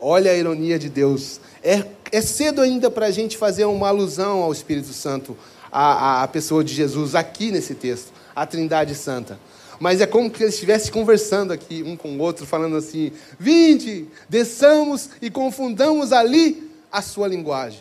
Olha 0.00 0.30
a 0.30 0.34
ironia 0.34 0.78
de 0.78 0.88
Deus. 0.88 1.40
É, 1.62 1.84
é 2.12 2.20
cedo 2.20 2.60
ainda 2.60 2.90
para 2.90 3.06
a 3.06 3.10
gente 3.10 3.36
fazer 3.36 3.64
uma 3.64 3.88
alusão 3.88 4.42
ao 4.42 4.52
Espírito 4.52 4.92
Santo, 4.92 5.36
à, 5.70 6.22
à 6.22 6.28
pessoa 6.28 6.62
de 6.62 6.74
Jesus, 6.74 7.14
aqui 7.14 7.50
nesse 7.50 7.74
texto, 7.74 8.12
a 8.34 8.46
Trindade 8.46 8.94
Santa. 8.94 9.38
Mas 9.78 10.00
é 10.00 10.06
como 10.06 10.30
que 10.30 10.42
eles 10.42 10.54
estivessem 10.54 10.92
conversando 10.92 11.52
aqui, 11.52 11.82
um 11.82 11.96
com 11.96 12.16
o 12.16 12.20
outro, 12.20 12.46
falando 12.46 12.76
assim: 12.76 13.12
Vinde, 13.38 14.06
desçamos 14.28 15.10
e 15.20 15.30
confundamos 15.30 16.12
ali 16.12 16.70
a 16.90 17.02
sua 17.02 17.28
linguagem. 17.28 17.80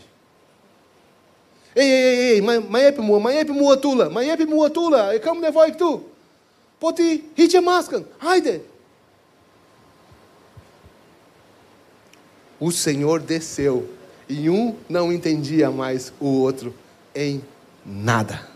Ei, 1.76 1.84
ei, 1.84 2.32
ei, 2.36 2.42
maiepe 2.42 3.02
mua, 3.02 3.20
maiepe 3.20 3.52
mua 3.52 3.76
tula, 3.76 4.10
maiepe 4.10 4.46
mua 4.46 4.70
tula, 4.70 5.14
e 5.14 5.20
como 5.20 5.42
nevoi 5.42 5.74
tu? 5.74 6.04
Poti 6.80 7.26
hiche 7.36 7.60
maskan, 7.60 8.06
haide. 8.20 8.62
O 12.60 12.72
Senhor 12.72 13.20
desceu 13.20 13.90
e 14.30 14.50
um 14.50 14.76
não 14.88 15.12
entendia 15.12 15.70
mais 15.70 16.14
o 16.20 16.28
outro 16.28 16.74
em 17.14 17.44
nada. 17.86 18.48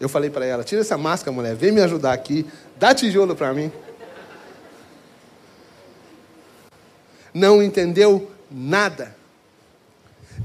Eu 0.00 0.08
falei 0.08 0.30
para 0.30 0.46
ela: 0.46 0.64
tira 0.64 0.80
essa 0.80 0.96
máscara, 0.96 1.32
mulher, 1.34 1.54
vem 1.54 1.70
me 1.70 1.82
ajudar 1.82 2.14
aqui, 2.14 2.46
dá 2.78 2.94
tijolo 2.94 3.36
para 3.36 3.52
mim. 3.52 3.70
Não 7.34 7.62
entendeu 7.62 8.30
nada. 8.50 9.19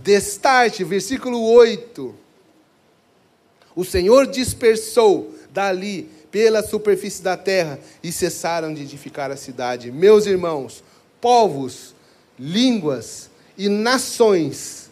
Destarte, 0.05 0.83
versículo 0.83 1.41
8. 1.41 2.13
O 3.75 3.83
Senhor 3.83 4.27
dispersou 4.27 5.33
dali 5.49 6.03
pela 6.29 6.61
superfície 6.61 7.23
da 7.23 7.35
terra 7.35 7.79
e 8.03 8.11
cessaram 8.11 8.71
de 8.71 8.83
edificar 8.83 9.31
a 9.31 9.35
cidade. 9.35 9.91
Meus 9.91 10.27
irmãos, 10.27 10.83
povos 11.19 11.95
línguas 12.37 13.31
e 13.57 13.67
nações, 13.67 14.91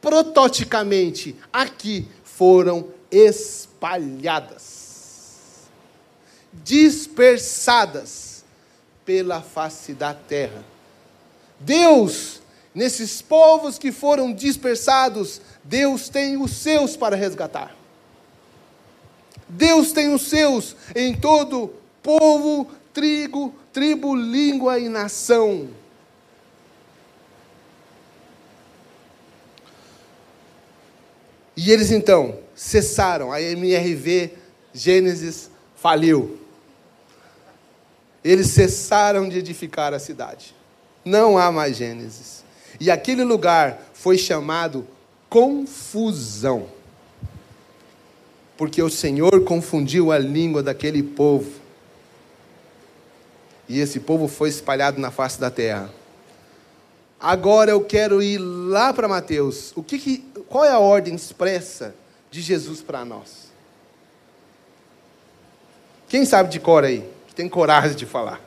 prototipicamente, 0.00 1.36
aqui 1.52 2.08
foram 2.24 2.88
espalhadas, 3.10 4.54
dispersadas 6.50 8.42
pela 9.04 9.42
face 9.42 9.92
da 9.92 10.14
terra. 10.14 10.64
Deus, 11.60 12.40
nesses 12.76 13.22
povos 13.22 13.78
que 13.78 13.90
foram 13.90 14.34
dispersados, 14.34 15.40
Deus 15.64 16.10
tem 16.10 16.36
os 16.36 16.52
seus 16.52 16.94
para 16.94 17.16
resgatar. 17.16 17.74
Deus 19.48 19.92
tem 19.92 20.12
os 20.12 20.28
seus 20.28 20.76
em 20.94 21.14
todo 21.14 21.72
povo, 22.02 22.70
trigo, 22.92 23.54
tribo, 23.72 24.14
língua 24.14 24.78
e 24.78 24.90
nação. 24.90 25.70
E 31.56 31.72
eles 31.72 31.90
então 31.90 32.38
cessaram. 32.54 33.32
A 33.32 33.40
MRV 33.40 34.34
Gênesis 34.74 35.50
faliu. 35.76 36.38
Eles 38.22 38.48
cessaram 38.48 39.26
de 39.30 39.38
edificar 39.38 39.94
a 39.94 39.98
cidade. 39.98 40.54
Não 41.02 41.38
há 41.38 41.50
mais 41.50 41.74
Gênesis. 41.74 42.44
E 42.78 42.90
aquele 42.90 43.24
lugar 43.24 43.82
foi 43.94 44.18
chamado 44.18 44.86
confusão. 45.28 46.68
Porque 48.56 48.82
o 48.82 48.90
Senhor 48.90 49.44
confundiu 49.44 50.10
a 50.10 50.18
língua 50.18 50.62
daquele 50.62 51.02
povo. 51.02 51.50
E 53.68 53.80
esse 53.80 54.00
povo 54.00 54.28
foi 54.28 54.48
espalhado 54.48 55.00
na 55.00 55.10
face 55.10 55.38
da 55.40 55.50
terra. 55.50 55.90
Agora 57.20 57.70
eu 57.70 57.82
quero 57.82 58.22
ir 58.22 58.38
lá 58.38 58.92
para 58.92 59.08
Mateus. 59.08 59.72
O 59.74 59.82
que, 59.82 59.98
que 59.98 60.18
qual 60.48 60.64
é 60.64 60.70
a 60.70 60.78
ordem 60.78 61.14
expressa 61.14 61.94
de 62.30 62.40
Jesus 62.40 62.82
para 62.82 63.04
nós? 63.04 63.46
Quem 66.08 66.24
sabe 66.24 66.50
de 66.50 66.60
cor 66.60 66.84
aí? 66.84 67.08
Que 67.26 67.34
tem 67.34 67.48
coragem 67.48 67.96
de 67.96 68.06
falar. 68.06 68.45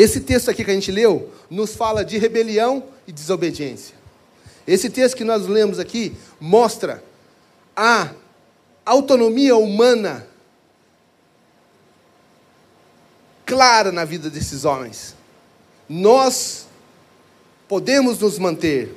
Esse 0.00 0.20
texto 0.20 0.50
aqui 0.50 0.64
que 0.64 0.70
a 0.70 0.74
gente 0.74 0.90
leu 0.90 1.30
nos 1.50 1.74
fala 1.74 2.02
de 2.02 2.16
rebelião 2.16 2.84
e 3.06 3.12
desobediência. 3.12 3.94
Esse 4.66 4.88
texto 4.88 5.14
que 5.14 5.24
nós 5.24 5.46
lemos 5.46 5.78
aqui 5.78 6.16
mostra 6.40 7.04
a 7.76 8.10
autonomia 8.82 9.54
humana 9.56 10.26
clara 13.44 13.92
na 13.92 14.06
vida 14.06 14.30
desses 14.30 14.64
homens. 14.64 15.14
Nós 15.86 16.66
podemos 17.68 18.20
nos 18.20 18.38
manter, 18.38 18.96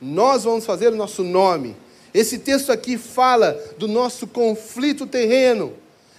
nós 0.00 0.44
vamos 0.44 0.64
fazer 0.64 0.90
o 0.90 0.96
nosso 0.96 1.22
nome. 1.22 1.76
Esse 2.14 2.38
texto 2.38 2.72
aqui 2.72 2.96
fala 2.96 3.52
do 3.76 3.86
nosso 3.86 4.26
conflito 4.26 5.06
terreno 5.06 5.74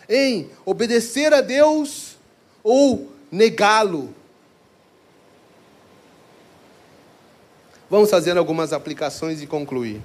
em 0.08 0.52
obedecer 0.68 1.34
a 1.34 1.42
Deus 1.42 2.16
ou 2.62 3.12
negá-lo. 3.32 4.19
Vamos 7.90 8.10
fazer 8.10 8.38
algumas 8.38 8.72
aplicações 8.72 9.42
e 9.42 9.48
concluir. 9.48 10.02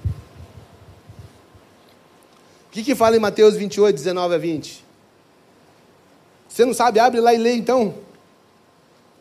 O 2.69 2.71
que, 2.73 2.83
que 2.83 2.95
fala 2.95 3.17
em 3.17 3.21
Mateus 3.21 3.55
28, 3.57 3.95
19 3.95 4.35
a 4.35 4.38
20? 4.38 4.85
Você 6.49 6.64
não 6.64 6.73
sabe? 6.73 6.99
Abre 6.99 7.21
lá 7.21 7.35
e 7.35 7.38
lê 7.38 7.53
então. 7.55 7.95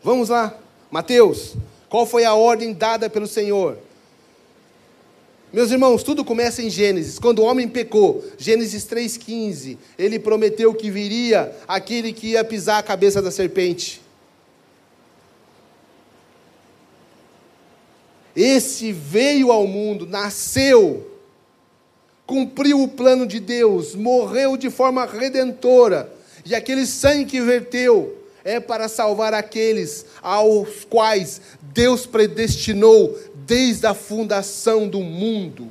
Vamos 0.01 0.29
lá. 0.29 0.55
Mateus, 0.89 1.55
qual 1.89 2.05
foi 2.05 2.23
a 2.23 2.33
ordem 2.33 2.73
dada 2.73 3.09
pelo 3.09 3.27
Senhor? 3.27 3.77
Meus 5.51 5.69
irmãos, 5.69 6.01
tudo 6.01 6.25
começa 6.25 6.63
em 6.63 6.69
Gênesis. 6.69 7.19
Quando 7.19 7.39
o 7.39 7.45
homem 7.45 7.67
pecou, 7.67 8.23
Gênesis 8.37 8.85
3,15, 8.85 9.77
ele 9.99 10.17
prometeu 10.17 10.73
que 10.73 10.89
viria 10.89 11.55
aquele 11.67 12.11
que 12.11 12.29
ia 12.29 12.43
pisar 12.43 12.79
a 12.79 12.83
cabeça 12.83 13.21
da 13.21 13.29
serpente. 13.29 14.01
Esse 18.35 18.91
veio 18.91 19.51
ao 19.51 19.67
mundo, 19.67 20.07
nasceu, 20.07 21.07
cumpriu 22.25 22.81
o 22.81 22.87
plano 22.87 23.27
de 23.27 23.39
Deus, 23.39 23.95
morreu 23.95 24.57
de 24.57 24.69
forma 24.69 25.05
redentora, 25.05 26.11
e 26.45 26.55
aquele 26.55 26.85
sangue 26.85 27.25
que 27.25 27.41
verteu 27.41 28.17
é 28.43 28.59
para 28.59 28.87
salvar 28.87 29.33
aqueles 29.33 30.05
aos 30.21 30.85
quais 30.85 31.41
Deus 31.61 32.05
predestinou 32.05 33.17
desde 33.45 33.85
a 33.85 33.93
fundação 33.93 34.87
do 34.87 34.99
mundo. 34.99 35.69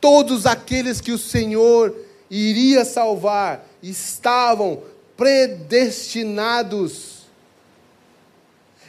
Todos 0.00 0.46
aqueles 0.46 1.00
que 1.00 1.10
o 1.10 1.18
Senhor 1.18 1.92
iria 2.30 2.84
salvar 2.84 3.68
estavam 3.82 4.80
predestinados. 5.16 7.17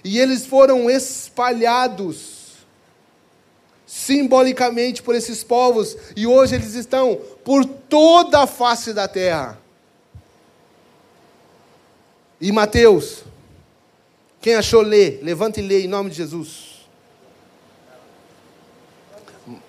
E 0.04 0.20
eles 0.20 0.46
foram 0.46 0.90
espalhados 0.90 2.40
simbolicamente 3.86 5.02
por 5.02 5.16
esses 5.16 5.44
povos, 5.44 5.98
e 6.16 6.28
hoje 6.28 6.54
eles 6.54 6.76
estão 6.76 7.20
por 7.44 7.66
toda 7.66 8.44
a 8.44 8.48
face 8.48 8.94
da 8.94 9.08
terra. 9.08 9.60
E 12.40 12.52
Mateus, 12.52 13.24
quem 14.40 14.54
achou 14.54 14.82
ler, 14.82 15.20
levante 15.24 15.60
e 15.60 15.64
lê 15.64 15.82
em 15.82 15.88
nome 15.88 16.12
de 16.12 16.18
Jesus. 16.18 16.88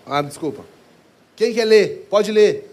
Ah, 0.04 0.20
desculpa. 0.20 0.64
Quem 1.34 1.54
quer 1.54 1.64
ler? 1.64 2.06
Pode 2.10 2.30
ler. 2.30 2.69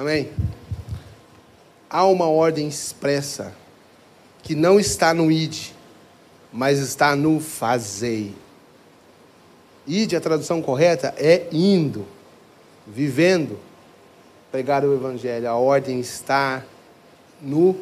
Amém? 0.00 0.30
Há 1.90 2.06
uma 2.06 2.26
ordem 2.26 2.66
expressa 2.66 3.52
que 4.42 4.54
não 4.54 4.80
está 4.80 5.12
no 5.12 5.30
id, 5.30 5.72
mas 6.50 6.78
está 6.78 7.14
no 7.14 7.38
fazei. 7.38 8.34
Id, 9.86 10.14
a 10.14 10.20
tradução 10.20 10.62
correta, 10.62 11.14
é 11.18 11.46
indo, 11.52 12.06
vivendo, 12.86 13.58
pregar 14.50 14.86
o 14.86 14.94
evangelho. 14.94 15.46
A 15.46 15.54
ordem 15.54 16.00
está 16.00 16.64
no 17.38 17.78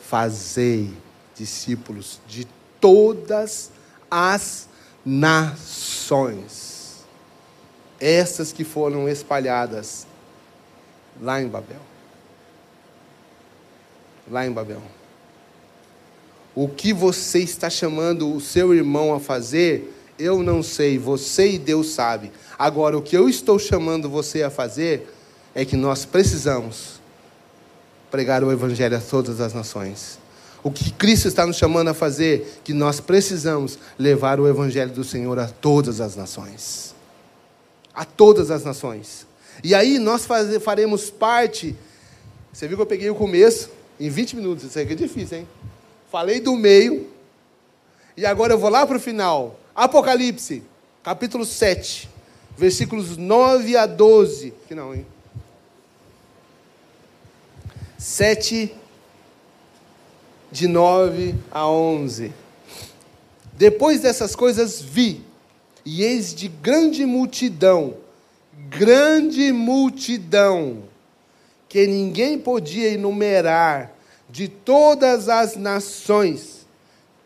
fazei, 0.00 0.94
discípulos 1.34 2.20
de 2.26 2.46
todas 2.80 3.70
as 4.10 4.66
nações. 5.04 7.04
Essas 8.00 8.50
que 8.50 8.64
foram 8.64 9.06
espalhadas 9.06 10.06
lá 11.20 11.40
em 11.40 11.48
Babel. 11.48 11.80
Lá 14.30 14.46
em 14.46 14.52
Babel. 14.52 14.82
O 16.54 16.68
que 16.68 16.92
você 16.92 17.40
está 17.40 17.68
chamando 17.68 18.32
o 18.32 18.40
seu 18.40 18.72
irmão 18.72 19.12
a 19.12 19.18
fazer, 19.18 19.92
eu 20.18 20.42
não 20.42 20.62
sei, 20.62 20.98
você 20.98 21.52
e 21.52 21.58
Deus 21.58 21.90
sabe. 21.90 22.30
Agora, 22.58 22.96
o 22.96 23.02
que 23.02 23.16
eu 23.16 23.28
estou 23.28 23.58
chamando 23.58 24.08
você 24.08 24.42
a 24.42 24.50
fazer 24.50 25.12
é 25.54 25.64
que 25.64 25.76
nós 25.76 26.04
precisamos 26.04 27.00
pregar 28.10 28.44
o 28.44 28.52
Evangelho 28.52 28.96
a 28.96 29.00
todas 29.00 29.40
as 29.40 29.52
nações. 29.52 30.18
O 30.62 30.70
que 30.70 30.92
Cristo 30.92 31.28
está 31.28 31.44
nos 31.44 31.56
chamando 31.56 31.88
a 31.88 31.94
fazer, 31.94 32.60
que 32.64 32.72
nós 32.72 33.00
precisamos 33.00 33.78
levar 33.98 34.40
o 34.40 34.48
Evangelho 34.48 34.92
do 34.92 35.04
Senhor 35.04 35.38
a 35.38 35.48
todas 35.48 36.00
as 36.00 36.14
nações. 36.16 36.94
A 37.92 38.04
todas 38.04 38.50
as 38.50 38.64
nações. 38.64 39.26
E 39.62 39.74
aí 39.74 39.98
nós 39.98 40.24
faz, 40.26 40.62
faremos 40.62 41.10
parte. 41.10 41.76
Você 42.52 42.66
viu 42.66 42.76
que 42.76 42.82
eu 42.82 42.86
peguei 42.86 43.10
o 43.10 43.14
começo 43.14 43.70
em 43.98 44.08
20 44.08 44.36
minutos. 44.36 44.64
Isso 44.64 44.78
aqui 44.78 44.92
é 44.92 44.96
difícil, 44.96 45.38
hein? 45.38 45.48
Falei 46.10 46.40
do 46.40 46.54
meio. 46.56 47.10
E 48.16 48.24
agora 48.24 48.52
eu 48.52 48.58
vou 48.58 48.70
lá 48.70 48.86
para 48.86 48.96
o 48.96 49.00
final. 49.00 49.58
Apocalipse, 49.74 50.62
capítulo 51.02 51.44
7, 51.44 52.08
versículos 52.56 53.16
9 53.16 53.76
a 53.76 53.86
12. 53.86 54.54
Que 54.68 54.74
não, 54.74 54.94
hein? 54.94 55.06
7, 57.98 58.72
de 60.54 60.68
9 60.68 61.34
a 61.50 61.68
11. 61.68 62.32
Depois 63.54 64.00
dessas 64.00 64.36
coisas 64.36 64.80
vi 64.80 65.22
E 65.84 66.02
eis 66.02 66.34
de 66.34 66.48
grande 66.48 67.04
multidão, 67.04 67.94
grande 68.78 69.52
multidão, 69.52 70.84
que 71.68 71.86
ninguém 71.86 72.38
podia 72.38 72.88
enumerar, 72.90 73.92
de 74.28 74.48
todas 74.48 75.28
as 75.28 75.54
nações, 75.54 76.66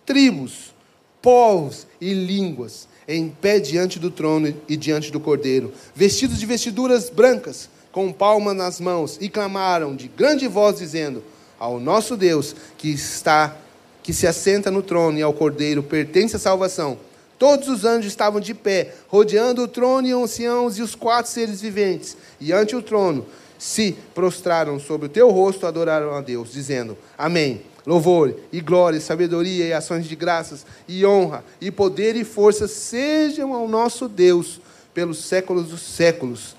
tribos, 0.05 0.75
povos 1.23 1.87
e 2.01 2.13
línguas, 2.13 2.87
em 3.07 3.31
pé 3.31 3.59
diante 3.59 3.99
do 3.99 4.11
trono 4.11 4.55
e 4.69 4.77
diante 4.77 5.11
do 5.11 5.19
cordeiro, 5.19 5.73
vestidos 5.95 6.39
de 6.39 6.45
vestiduras 6.45 7.09
brancas, 7.09 7.71
com 7.91 8.13
palmas 8.13 8.55
nas 8.55 8.81
mãos, 8.81 9.17
e 9.21 9.29
clamaram 9.29 9.97
de 9.97 10.09
grande 10.09 10.47
voz, 10.47 10.79
dizendo: 10.79 11.23
Ao 11.59 11.81
nosso 11.81 12.17
Deus 12.17 12.55
que 12.77 12.91
está, 12.91 13.57
que 14.03 14.13
se 14.13 14.27
assenta 14.27 14.71
no 14.71 14.83
trono 14.83 15.19
e 15.19 15.23
ao 15.23 15.33
cordeiro, 15.33 15.83
pertence 15.83 16.37
a 16.37 16.39
salvação. 16.39 16.99
Todos 17.39 17.69
os 17.69 17.85
anjos 17.85 18.07
estavam 18.07 18.41
de 18.41 18.53
pé, 18.53 18.95
rodeando 19.09 19.63
o 19.63 19.69
trono 19.69 20.09
e 20.09 20.13
anciãos 20.13 20.77
e 20.77 20.83
os 20.83 20.95
quatro 20.95 21.31
seres 21.31 21.61
viventes, 21.61 22.17
e 22.41 22.53
ante 22.53 22.75
o 22.75 22.83
trono 22.83 23.27
se 23.59 23.97
prostraram 24.15 24.79
sobre 24.79 25.07
o 25.07 25.11
teu 25.11 25.31
rosto, 25.31 25.67
adoraram 25.67 26.15
a 26.15 26.21
Deus, 26.21 26.53
dizendo: 26.53 26.97
Amém. 27.17 27.63
Louvor 27.87 28.35
e 28.53 28.61
glória, 28.61 28.99
e 28.99 29.01
sabedoria 29.01 29.67
e 29.67 29.73
ações 29.73 30.07
de 30.07 30.15
graças 30.15 30.67
e 30.87 31.07
honra 31.07 31.43
e 31.59 31.71
poder 31.71 32.17
e 32.17 32.25
força 32.25 32.69
sejam 32.69 33.55
ao 33.55 33.67
nosso 33.67 34.07
Deus 34.07 34.61
pelos 34.93 35.25
séculos 35.25 35.69
dos 35.69 35.81
séculos. 35.81 36.55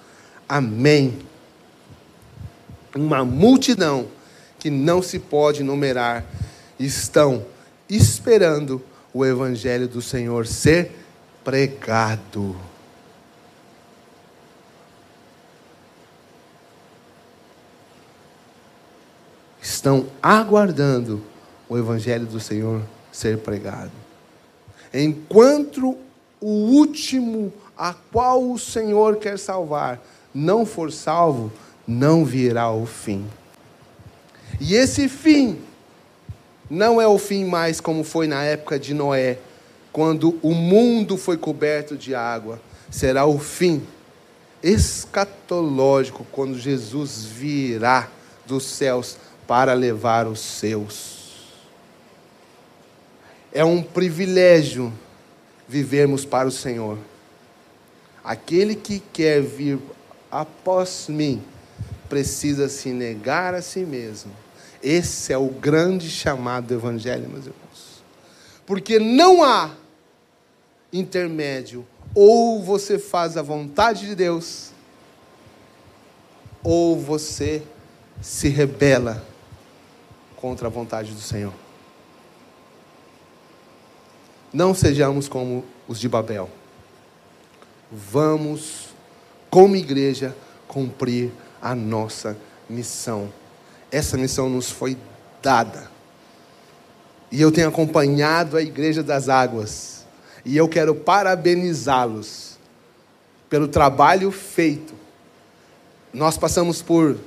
Amém. 0.48 1.20
Uma 2.96 3.24
multidão 3.24 4.08
que 4.58 4.72
não 4.72 5.04
se 5.04 5.20
pode 5.20 5.62
numerar 5.62 6.26
estão 6.80 7.46
esperando 7.88 8.82
o 9.13 9.26
evangelho 9.26 9.88
do 9.88 10.02
Senhor 10.02 10.45
ser 10.45 10.91
pregado. 11.43 12.56
estão 19.62 20.08
aguardando 20.22 21.22
o 21.67 21.78
Evangelho 21.78 22.26
do 22.26 22.39
Senhor 22.39 22.82
ser 23.12 23.38
pregado. 23.38 23.91
Enquanto 24.93 25.98
o 26.41 26.48
último 26.48 27.54
a 27.78 27.93
qual 27.93 28.52
o 28.52 28.58
Senhor 28.58 29.17
quer 29.17 29.38
salvar 29.38 30.02
não 30.34 30.65
for 30.65 30.91
salvo, 30.91 31.52
não 31.88 32.26
virá 32.26 32.72
o 32.72 32.86
fim. 32.86 33.26
E 34.60 34.76
esse 34.76 35.08
fim 35.08 35.62
não 36.69 37.01
é 37.01 37.08
o 37.08 37.17
fim 37.17 37.45
mais 37.45 37.82
como 37.82 38.03
foi 38.03 38.27
na 38.27 38.43
época 38.43 38.77
de 38.77 38.93
Noé, 38.93 39.39
quando 39.91 40.38
o 40.41 40.53
mundo 40.53 41.17
foi 41.17 41.36
coberto 41.36 41.97
de 41.97 42.13
água. 42.13 42.62
Será 42.91 43.25
o 43.25 43.39
fim 43.39 43.82
escatológico, 44.62 46.25
quando 46.32 46.58
Jesus 46.58 47.25
virá 47.25 48.10
dos 48.45 48.65
céus 48.65 49.17
para 49.47 49.73
levar 49.73 50.27
os 50.27 50.39
seus. 50.39 51.19
É 53.51 53.65
um 53.65 53.82
privilégio 53.82 54.93
vivermos 55.67 56.23
para 56.23 56.47
o 56.47 56.51
Senhor. 56.51 56.97
Aquele 58.23 58.75
que 58.75 58.99
quer 59.12 59.41
vir 59.41 59.79
após 60.29 61.08
mim 61.08 61.41
precisa 62.08 62.69
se 62.69 62.89
negar 62.89 63.55
a 63.55 63.62
si 63.62 63.79
mesmo. 63.79 64.32
Esse 64.82 65.34
é 65.34 65.38
o 65.38 65.50
grande 65.50 66.10
chamado 66.10 66.68
do 66.68 66.74
Evangelho, 66.74 67.30
meus 67.30 67.46
irmãos. 67.46 68.04
Porque 68.65 69.00
não 69.00 69.44
há 69.44 69.72
intermédio. 70.92 71.86
Ou 72.15 72.63
você 72.63 72.98
faz 72.98 73.38
a 73.38 73.42
vontade 73.42 74.08
de 74.08 74.15
Deus, 74.15 74.72
ou 76.63 77.00
você 77.00 77.62
se 78.22 78.50
rebela 78.50 79.24
contra 80.36 80.68
a 80.68 80.72
vontade 80.72 81.13
do 81.13 81.22
Senhor. 81.22 81.54
Não 84.52 84.74
sejamos 84.74 85.28
como 85.28 85.63
os 85.88 86.00
de 86.00 86.10
Babel. 86.10 86.50
Vamos, 87.92 88.89
como 89.50 89.76
igreja, 89.76 90.36
cumprir 90.68 91.32
a 91.62 91.76
nossa 91.76 92.36
missão. 92.68 93.32
Essa 93.91 94.17
missão 94.17 94.49
nos 94.49 94.69
foi 94.69 94.97
dada. 95.41 95.89
E 97.32 97.41
eu 97.41 97.52
tenho 97.52 97.67
acompanhado 97.67 98.58
a 98.58 98.62
Igreja 98.62 99.04
das 99.04 99.30
Águas. 99.30 100.06
E 100.45 100.56
eu 100.56 100.67
quero 100.67 100.95
parabenizá-los 100.95 102.58
pelo 103.49 103.67
trabalho 103.67 104.32
feito. 104.32 104.93
Nós 106.13 106.38
passamos 106.38 106.82
por 106.82 107.17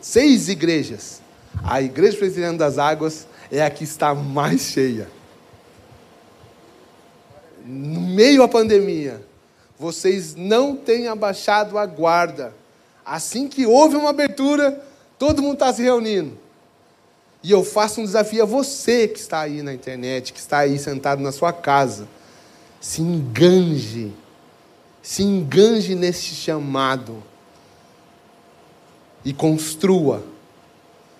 seis 0.00 0.48
igrejas 0.48 1.20
a 1.62 1.82
Igreja 1.82 2.16
Presbiteriana 2.16 2.58
das 2.58 2.78
Águas 2.78 3.26
é 3.50 3.62
a 3.62 3.70
que 3.70 3.84
está 3.84 4.14
mais 4.14 4.62
cheia. 4.62 5.08
No 7.64 8.00
meio 8.00 8.38
da 8.38 8.48
pandemia, 8.48 9.22
vocês 9.78 10.34
não 10.34 10.76
têm 10.76 11.08
abaixado 11.08 11.76
a 11.76 11.86
guarda. 11.86 12.54
Assim 13.04 13.48
que 13.48 13.66
houve 13.66 13.96
uma 13.96 14.10
abertura, 14.10 14.82
todo 15.20 15.42
mundo 15.42 15.52
está 15.52 15.70
se 15.70 15.82
reunindo. 15.82 16.32
E 17.42 17.50
eu 17.50 17.62
faço 17.62 18.00
um 18.00 18.04
desafio 18.04 18.42
a 18.42 18.46
você 18.46 19.06
que 19.06 19.18
está 19.18 19.40
aí 19.40 19.62
na 19.62 19.74
internet, 19.74 20.32
que 20.32 20.38
está 20.38 20.60
aí 20.60 20.78
sentado 20.78 21.22
na 21.22 21.30
sua 21.30 21.52
casa. 21.52 22.08
Se 22.80 23.02
enganje. 23.02 24.14
Se 25.02 25.22
enganje 25.22 25.94
nesse 25.94 26.34
chamado. 26.34 27.22
E 29.22 29.34
construa 29.34 30.24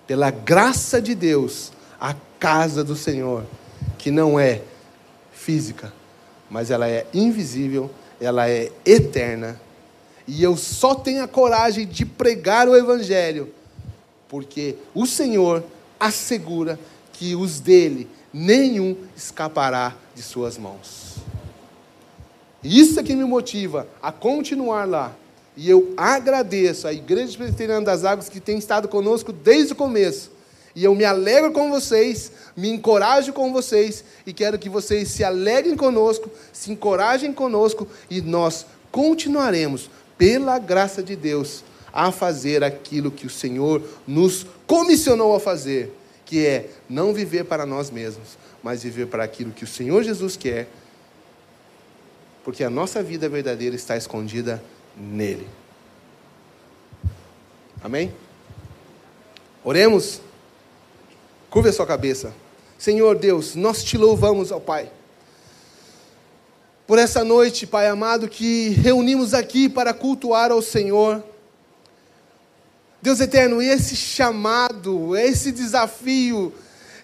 pela 0.06 0.30
graça 0.30 1.00
de 1.00 1.14
Deus, 1.14 1.70
a 2.00 2.16
casa 2.38 2.82
do 2.82 2.96
Senhor, 2.96 3.44
que 3.98 4.10
não 4.10 4.40
é 4.40 4.62
física, 5.30 5.92
mas 6.48 6.70
ela 6.70 6.88
é 6.88 7.06
invisível, 7.12 7.90
ela 8.18 8.48
é 8.48 8.72
eterna. 8.86 9.60
E 10.26 10.42
eu 10.42 10.56
só 10.56 10.94
tenho 10.94 11.22
a 11.22 11.28
coragem 11.28 11.86
de 11.86 12.06
pregar 12.06 12.66
o 12.66 12.74
Evangelho, 12.74 13.52
porque 14.30 14.76
o 14.94 15.04
Senhor 15.04 15.62
assegura 15.98 16.78
que 17.12 17.34
os 17.34 17.60
dele 17.60 18.08
nenhum 18.32 18.96
escapará 19.14 19.94
de 20.14 20.22
suas 20.22 20.56
mãos. 20.56 21.16
Isso 22.62 23.00
é 23.00 23.02
que 23.02 23.16
me 23.16 23.24
motiva 23.24 23.88
a 24.00 24.12
continuar 24.12 24.86
lá, 24.86 25.14
e 25.56 25.68
eu 25.68 25.92
agradeço 25.96 26.86
à 26.86 26.92
Igreja 26.92 27.36
Presbiteriana 27.36 27.84
das 27.84 28.04
Águas 28.04 28.28
que 28.28 28.40
tem 28.40 28.56
estado 28.56 28.86
conosco 28.86 29.32
desde 29.32 29.72
o 29.72 29.76
começo. 29.76 30.30
E 30.74 30.84
eu 30.84 30.94
me 30.94 31.04
alegro 31.04 31.50
com 31.50 31.68
vocês, 31.68 32.30
me 32.56 32.70
encorajo 32.70 33.32
com 33.32 33.52
vocês 33.52 34.04
e 34.24 34.32
quero 34.32 34.58
que 34.58 34.68
vocês 34.68 35.08
se 35.08 35.24
alegrem 35.24 35.76
conosco, 35.76 36.30
se 36.52 36.70
encorajem 36.70 37.32
conosco 37.32 37.88
e 38.08 38.20
nós 38.20 38.64
continuaremos, 38.92 39.90
pela 40.16 40.58
graça 40.58 41.02
de 41.02 41.16
Deus, 41.16 41.64
a 41.92 42.12
fazer 42.12 42.62
aquilo 42.62 43.10
que 43.10 43.26
o 43.26 43.30
Senhor 43.30 43.82
nos 44.06 44.46
comissionou 44.66 45.34
a 45.34 45.40
fazer, 45.40 45.92
que 46.24 46.46
é 46.46 46.70
não 46.88 47.12
viver 47.12 47.44
para 47.44 47.66
nós 47.66 47.90
mesmos, 47.90 48.38
mas 48.62 48.82
viver 48.82 49.06
para 49.06 49.24
aquilo 49.24 49.52
que 49.52 49.64
o 49.64 49.68
Senhor 49.68 50.02
Jesus 50.02 50.36
quer, 50.36 50.68
porque 52.44 52.64
a 52.64 52.70
nossa 52.70 53.02
vida 53.02 53.28
verdadeira 53.28 53.76
está 53.76 53.96
escondida 53.96 54.62
nele. 54.96 55.46
Amém? 57.82 58.12
Oremos. 59.64 60.20
Curve 61.48 61.70
a 61.70 61.72
sua 61.72 61.86
cabeça. 61.86 62.32
Senhor 62.78 63.18
Deus, 63.18 63.54
nós 63.54 63.82
te 63.82 63.98
louvamos, 63.98 64.50
ó 64.50 64.58
Pai. 64.58 64.90
Por 66.86 66.98
essa 66.98 67.22
noite, 67.22 67.66
Pai 67.66 67.86
amado, 67.86 68.28
que 68.28 68.70
reunimos 68.70 69.34
aqui 69.34 69.68
para 69.68 69.92
cultuar 69.92 70.50
ao 70.50 70.62
Senhor. 70.62 71.22
Deus 73.02 73.18
eterno, 73.18 73.62
esse 73.62 73.96
chamado, 73.96 75.16
esse 75.16 75.50
desafio 75.50 76.52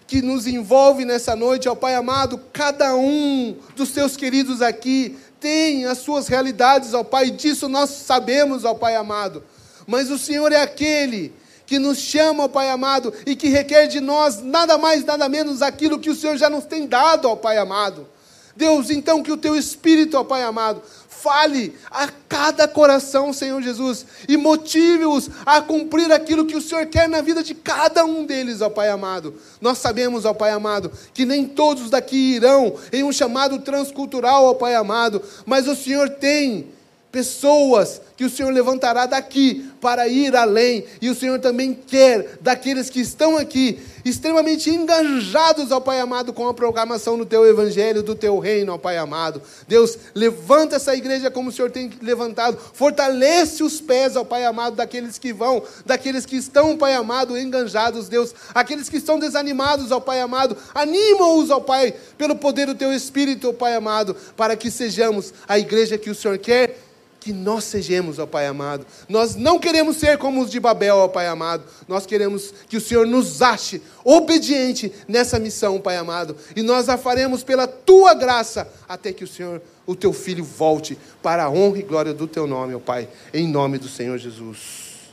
que 0.06 0.20
nos 0.20 0.46
envolve 0.46 1.04
nessa 1.06 1.34
noite, 1.34 1.68
ó 1.68 1.74
Pai 1.74 1.94
amado, 1.94 2.38
cada 2.52 2.94
um 2.94 3.56
dos 3.74 3.90
teus 3.90 4.16
queridos 4.16 4.60
aqui 4.60 5.16
tem 5.40 5.86
as 5.86 5.98
suas 5.98 6.28
realidades, 6.28 6.92
ó 6.92 7.02
Pai, 7.02 7.30
disso 7.30 7.66
nós 7.66 7.88
sabemos, 7.90 8.64
ó 8.64 8.74
Pai 8.74 8.94
amado. 8.94 9.42
Mas 9.86 10.10
o 10.10 10.18
Senhor 10.18 10.52
é 10.52 10.60
aquele 10.60 11.32
que 11.64 11.78
nos 11.78 11.98
chama, 11.98 12.44
ó 12.44 12.48
Pai 12.48 12.68
amado, 12.68 13.12
e 13.24 13.34
que 13.34 13.48
requer 13.48 13.86
de 13.86 14.00
nós 14.00 14.42
nada 14.42 14.76
mais, 14.76 15.02
nada 15.02 15.28
menos 15.30 15.62
aquilo 15.62 15.98
que 15.98 16.10
o 16.10 16.14
Senhor 16.14 16.36
já 16.36 16.50
nos 16.50 16.66
tem 16.66 16.86
dado, 16.86 17.28
ó 17.28 17.36
Pai 17.36 17.56
amado. 17.56 18.06
Deus, 18.54 18.90
então 18.90 19.22
que 19.22 19.32
o 19.32 19.36
teu 19.36 19.56
Espírito, 19.56 20.16
ó 20.16 20.24
Pai 20.24 20.42
amado, 20.42 20.82
fale 21.22 21.74
a 21.90 22.08
cada 22.28 22.68
coração, 22.68 23.32
Senhor 23.32 23.62
Jesus, 23.62 24.06
e 24.28 24.36
motive-os 24.36 25.30
a 25.44 25.60
cumprir 25.60 26.12
aquilo 26.12 26.46
que 26.46 26.56
o 26.56 26.60
Senhor 26.60 26.86
quer 26.86 27.08
na 27.08 27.20
vida 27.20 27.42
de 27.42 27.54
cada 27.54 28.04
um 28.04 28.24
deles, 28.24 28.60
ó 28.60 28.68
Pai 28.68 28.88
amado. 28.88 29.34
Nós 29.60 29.78
sabemos, 29.78 30.24
ó 30.24 30.34
Pai 30.34 30.50
amado, 30.50 30.90
que 31.14 31.24
nem 31.24 31.46
todos 31.46 31.90
daqui 31.90 32.34
irão 32.34 32.74
em 32.92 33.02
um 33.02 33.12
chamado 33.12 33.58
transcultural, 33.60 34.44
ó 34.44 34.54
Pai 34.54 34.74
amado, 34.74 35.22
mas 35.44 35.66
o 35.66 35.74
Senhor 35.74 36.10
tem 36.10 36.75
pessoas 37.16 38.02
que 38.14 38.26
o 38.26 38.30
Senhor 38.30 38.50
levantará 38.50 39.06
daqui 39.06 39.70
para 39.80 40.06
ir 40.06 40.36
além, 40.36 40.84
e 41.00 41.08
o 41.08 41.14
Senhor 41.14 41.38
também 41.38 41.72
quer 41.72 42.38
daqueles 42.42 42.90
que 42.90 43.00
estão 43.00 43.38
aqui, 43.38 43.78
extremamente 44.04 44.68
engajados, 44.70 45.70
ó 45.70 45.80
Pai 45.80 45.98
amado, 45.98 46.32
com 46.32 46.46
a 46.46 46.52
proclamação 46.52 47.16
do 47.16 47.24
Teu 47.24 47.46
Evangelho, 47.46 48.02
do 48.02 48.14
Teu 48.14 48.38
reino, 48.38 48.74
ó 48.74 48.78
Pai 48.78 48.98
amado. 48.98 49.40
Deus, 49.66 49.98
levanta 50.14 50.76
essa 50.76 50.94
igreja 50.94 51.30
como 51.30 51.48
o 51.48 51.52
Senhor 51.52 51.70
tem 51.70 51.90
levantado, 52.02 52.58
fortalece 52.74 53.62
os 53.62 53.80
pés, 53.80 54.14
ó 54.14 54.24
Pai 54.24 54.44
amado, 54.44 54.76
daqueles 54.76 55.18
que 55.18 55.32
vão, 55.32 55.62
daqueles 55.86 56.26
que 56.26 56.36
estão, 56.36 56.76
Pai 56.76 56.94
amado, 56.94 57.38
enganjados, 57.38 58.08
Deus, 58.08 58.34
aqueles 58.54 58.90
que 58.90 58.98
estão 58.98 59.18
desanimados, 59.18 59.90
ó 59.90 60.00
Pai 60.00 60.20
amado, 60.20 60.56
anima-os, 60.74 61.50
ó 61.50 61.60
Pai, 61.60 61.94
pelo 62.18 62.36
poder 62.36 62.66
do 62.66 62.74
Teu 62.74 62.92
Espírito, 62.92 63.50
ó 63.50 63.52
Pai 63.54 63.74
amado, 63.74 64.14
para 64.36 64.54
que 64.54 64.70
sejamos 64.70 65.32
a 65.48 65.58
igreja 65.58 65.96
que 65.96 66.10
o 66.10 66.14
Senhor 66.14 66.36
quer 66.38 66.85
que 67.26 67.32
nós 67.32 67.64
sejamos, 67.64 68.20
ó 68.20 68.26
Pai 68.26 68.46
amado. 68.46 68.86
Nós 69.08 69.34
não 69.34 69.58
queremos 69.58 69.96
ser 69.96 70.16
como 70.16 70.40
os 70.40 70.48
de 70.48 70.60
Babel, 70.60 70.98
ó 70.98 71.08
Pai 71.08 71.26
amado. 71.26 71.64
Nós 71.88 72.06
queremos 72.06 72.54
que 72.68 72.76
o 72.76 72.80
Senhor 72.80 73.04
nos 73.04 73.42
ache 73.42 73.82
obediente 74.04 74.92
nessa 75.08 75.36
missão, 75.36 75.80
Pai 75.80 75.96
amado. 75.96 76.36
E 76.54 76.62
nós 76.62 76.88
a 76.88 76.96
faremos 76.96 77.42
pela 77.42 77.66
tua 77.66 78.14
graça 78.14 78.72
até 78.88 79.12
que 79.12 79.24
o 79.24 79.26
Senhor, 79.26 79.60
o 79.84 79.96
teu 79.96 80.12
filho, 80.12 80.44
volte 80.44 80.96
para 81.20 81.46
a 81.46 81.50
honra 81.50 81.80
e 81.80 81.82
glória 81.82 82.14
do 82.14 82.28
teu 82.28 82.46
nome, 82.46 82.76
ó 82.76 82.78
Pai. 82.78 83.08
Em 83.34 83.48
nome 83.48 83.76
do 83.76 83.88
Senhor 83.88 84.16
Jesus. 84.18 85.10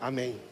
Amém. 0.00 0.45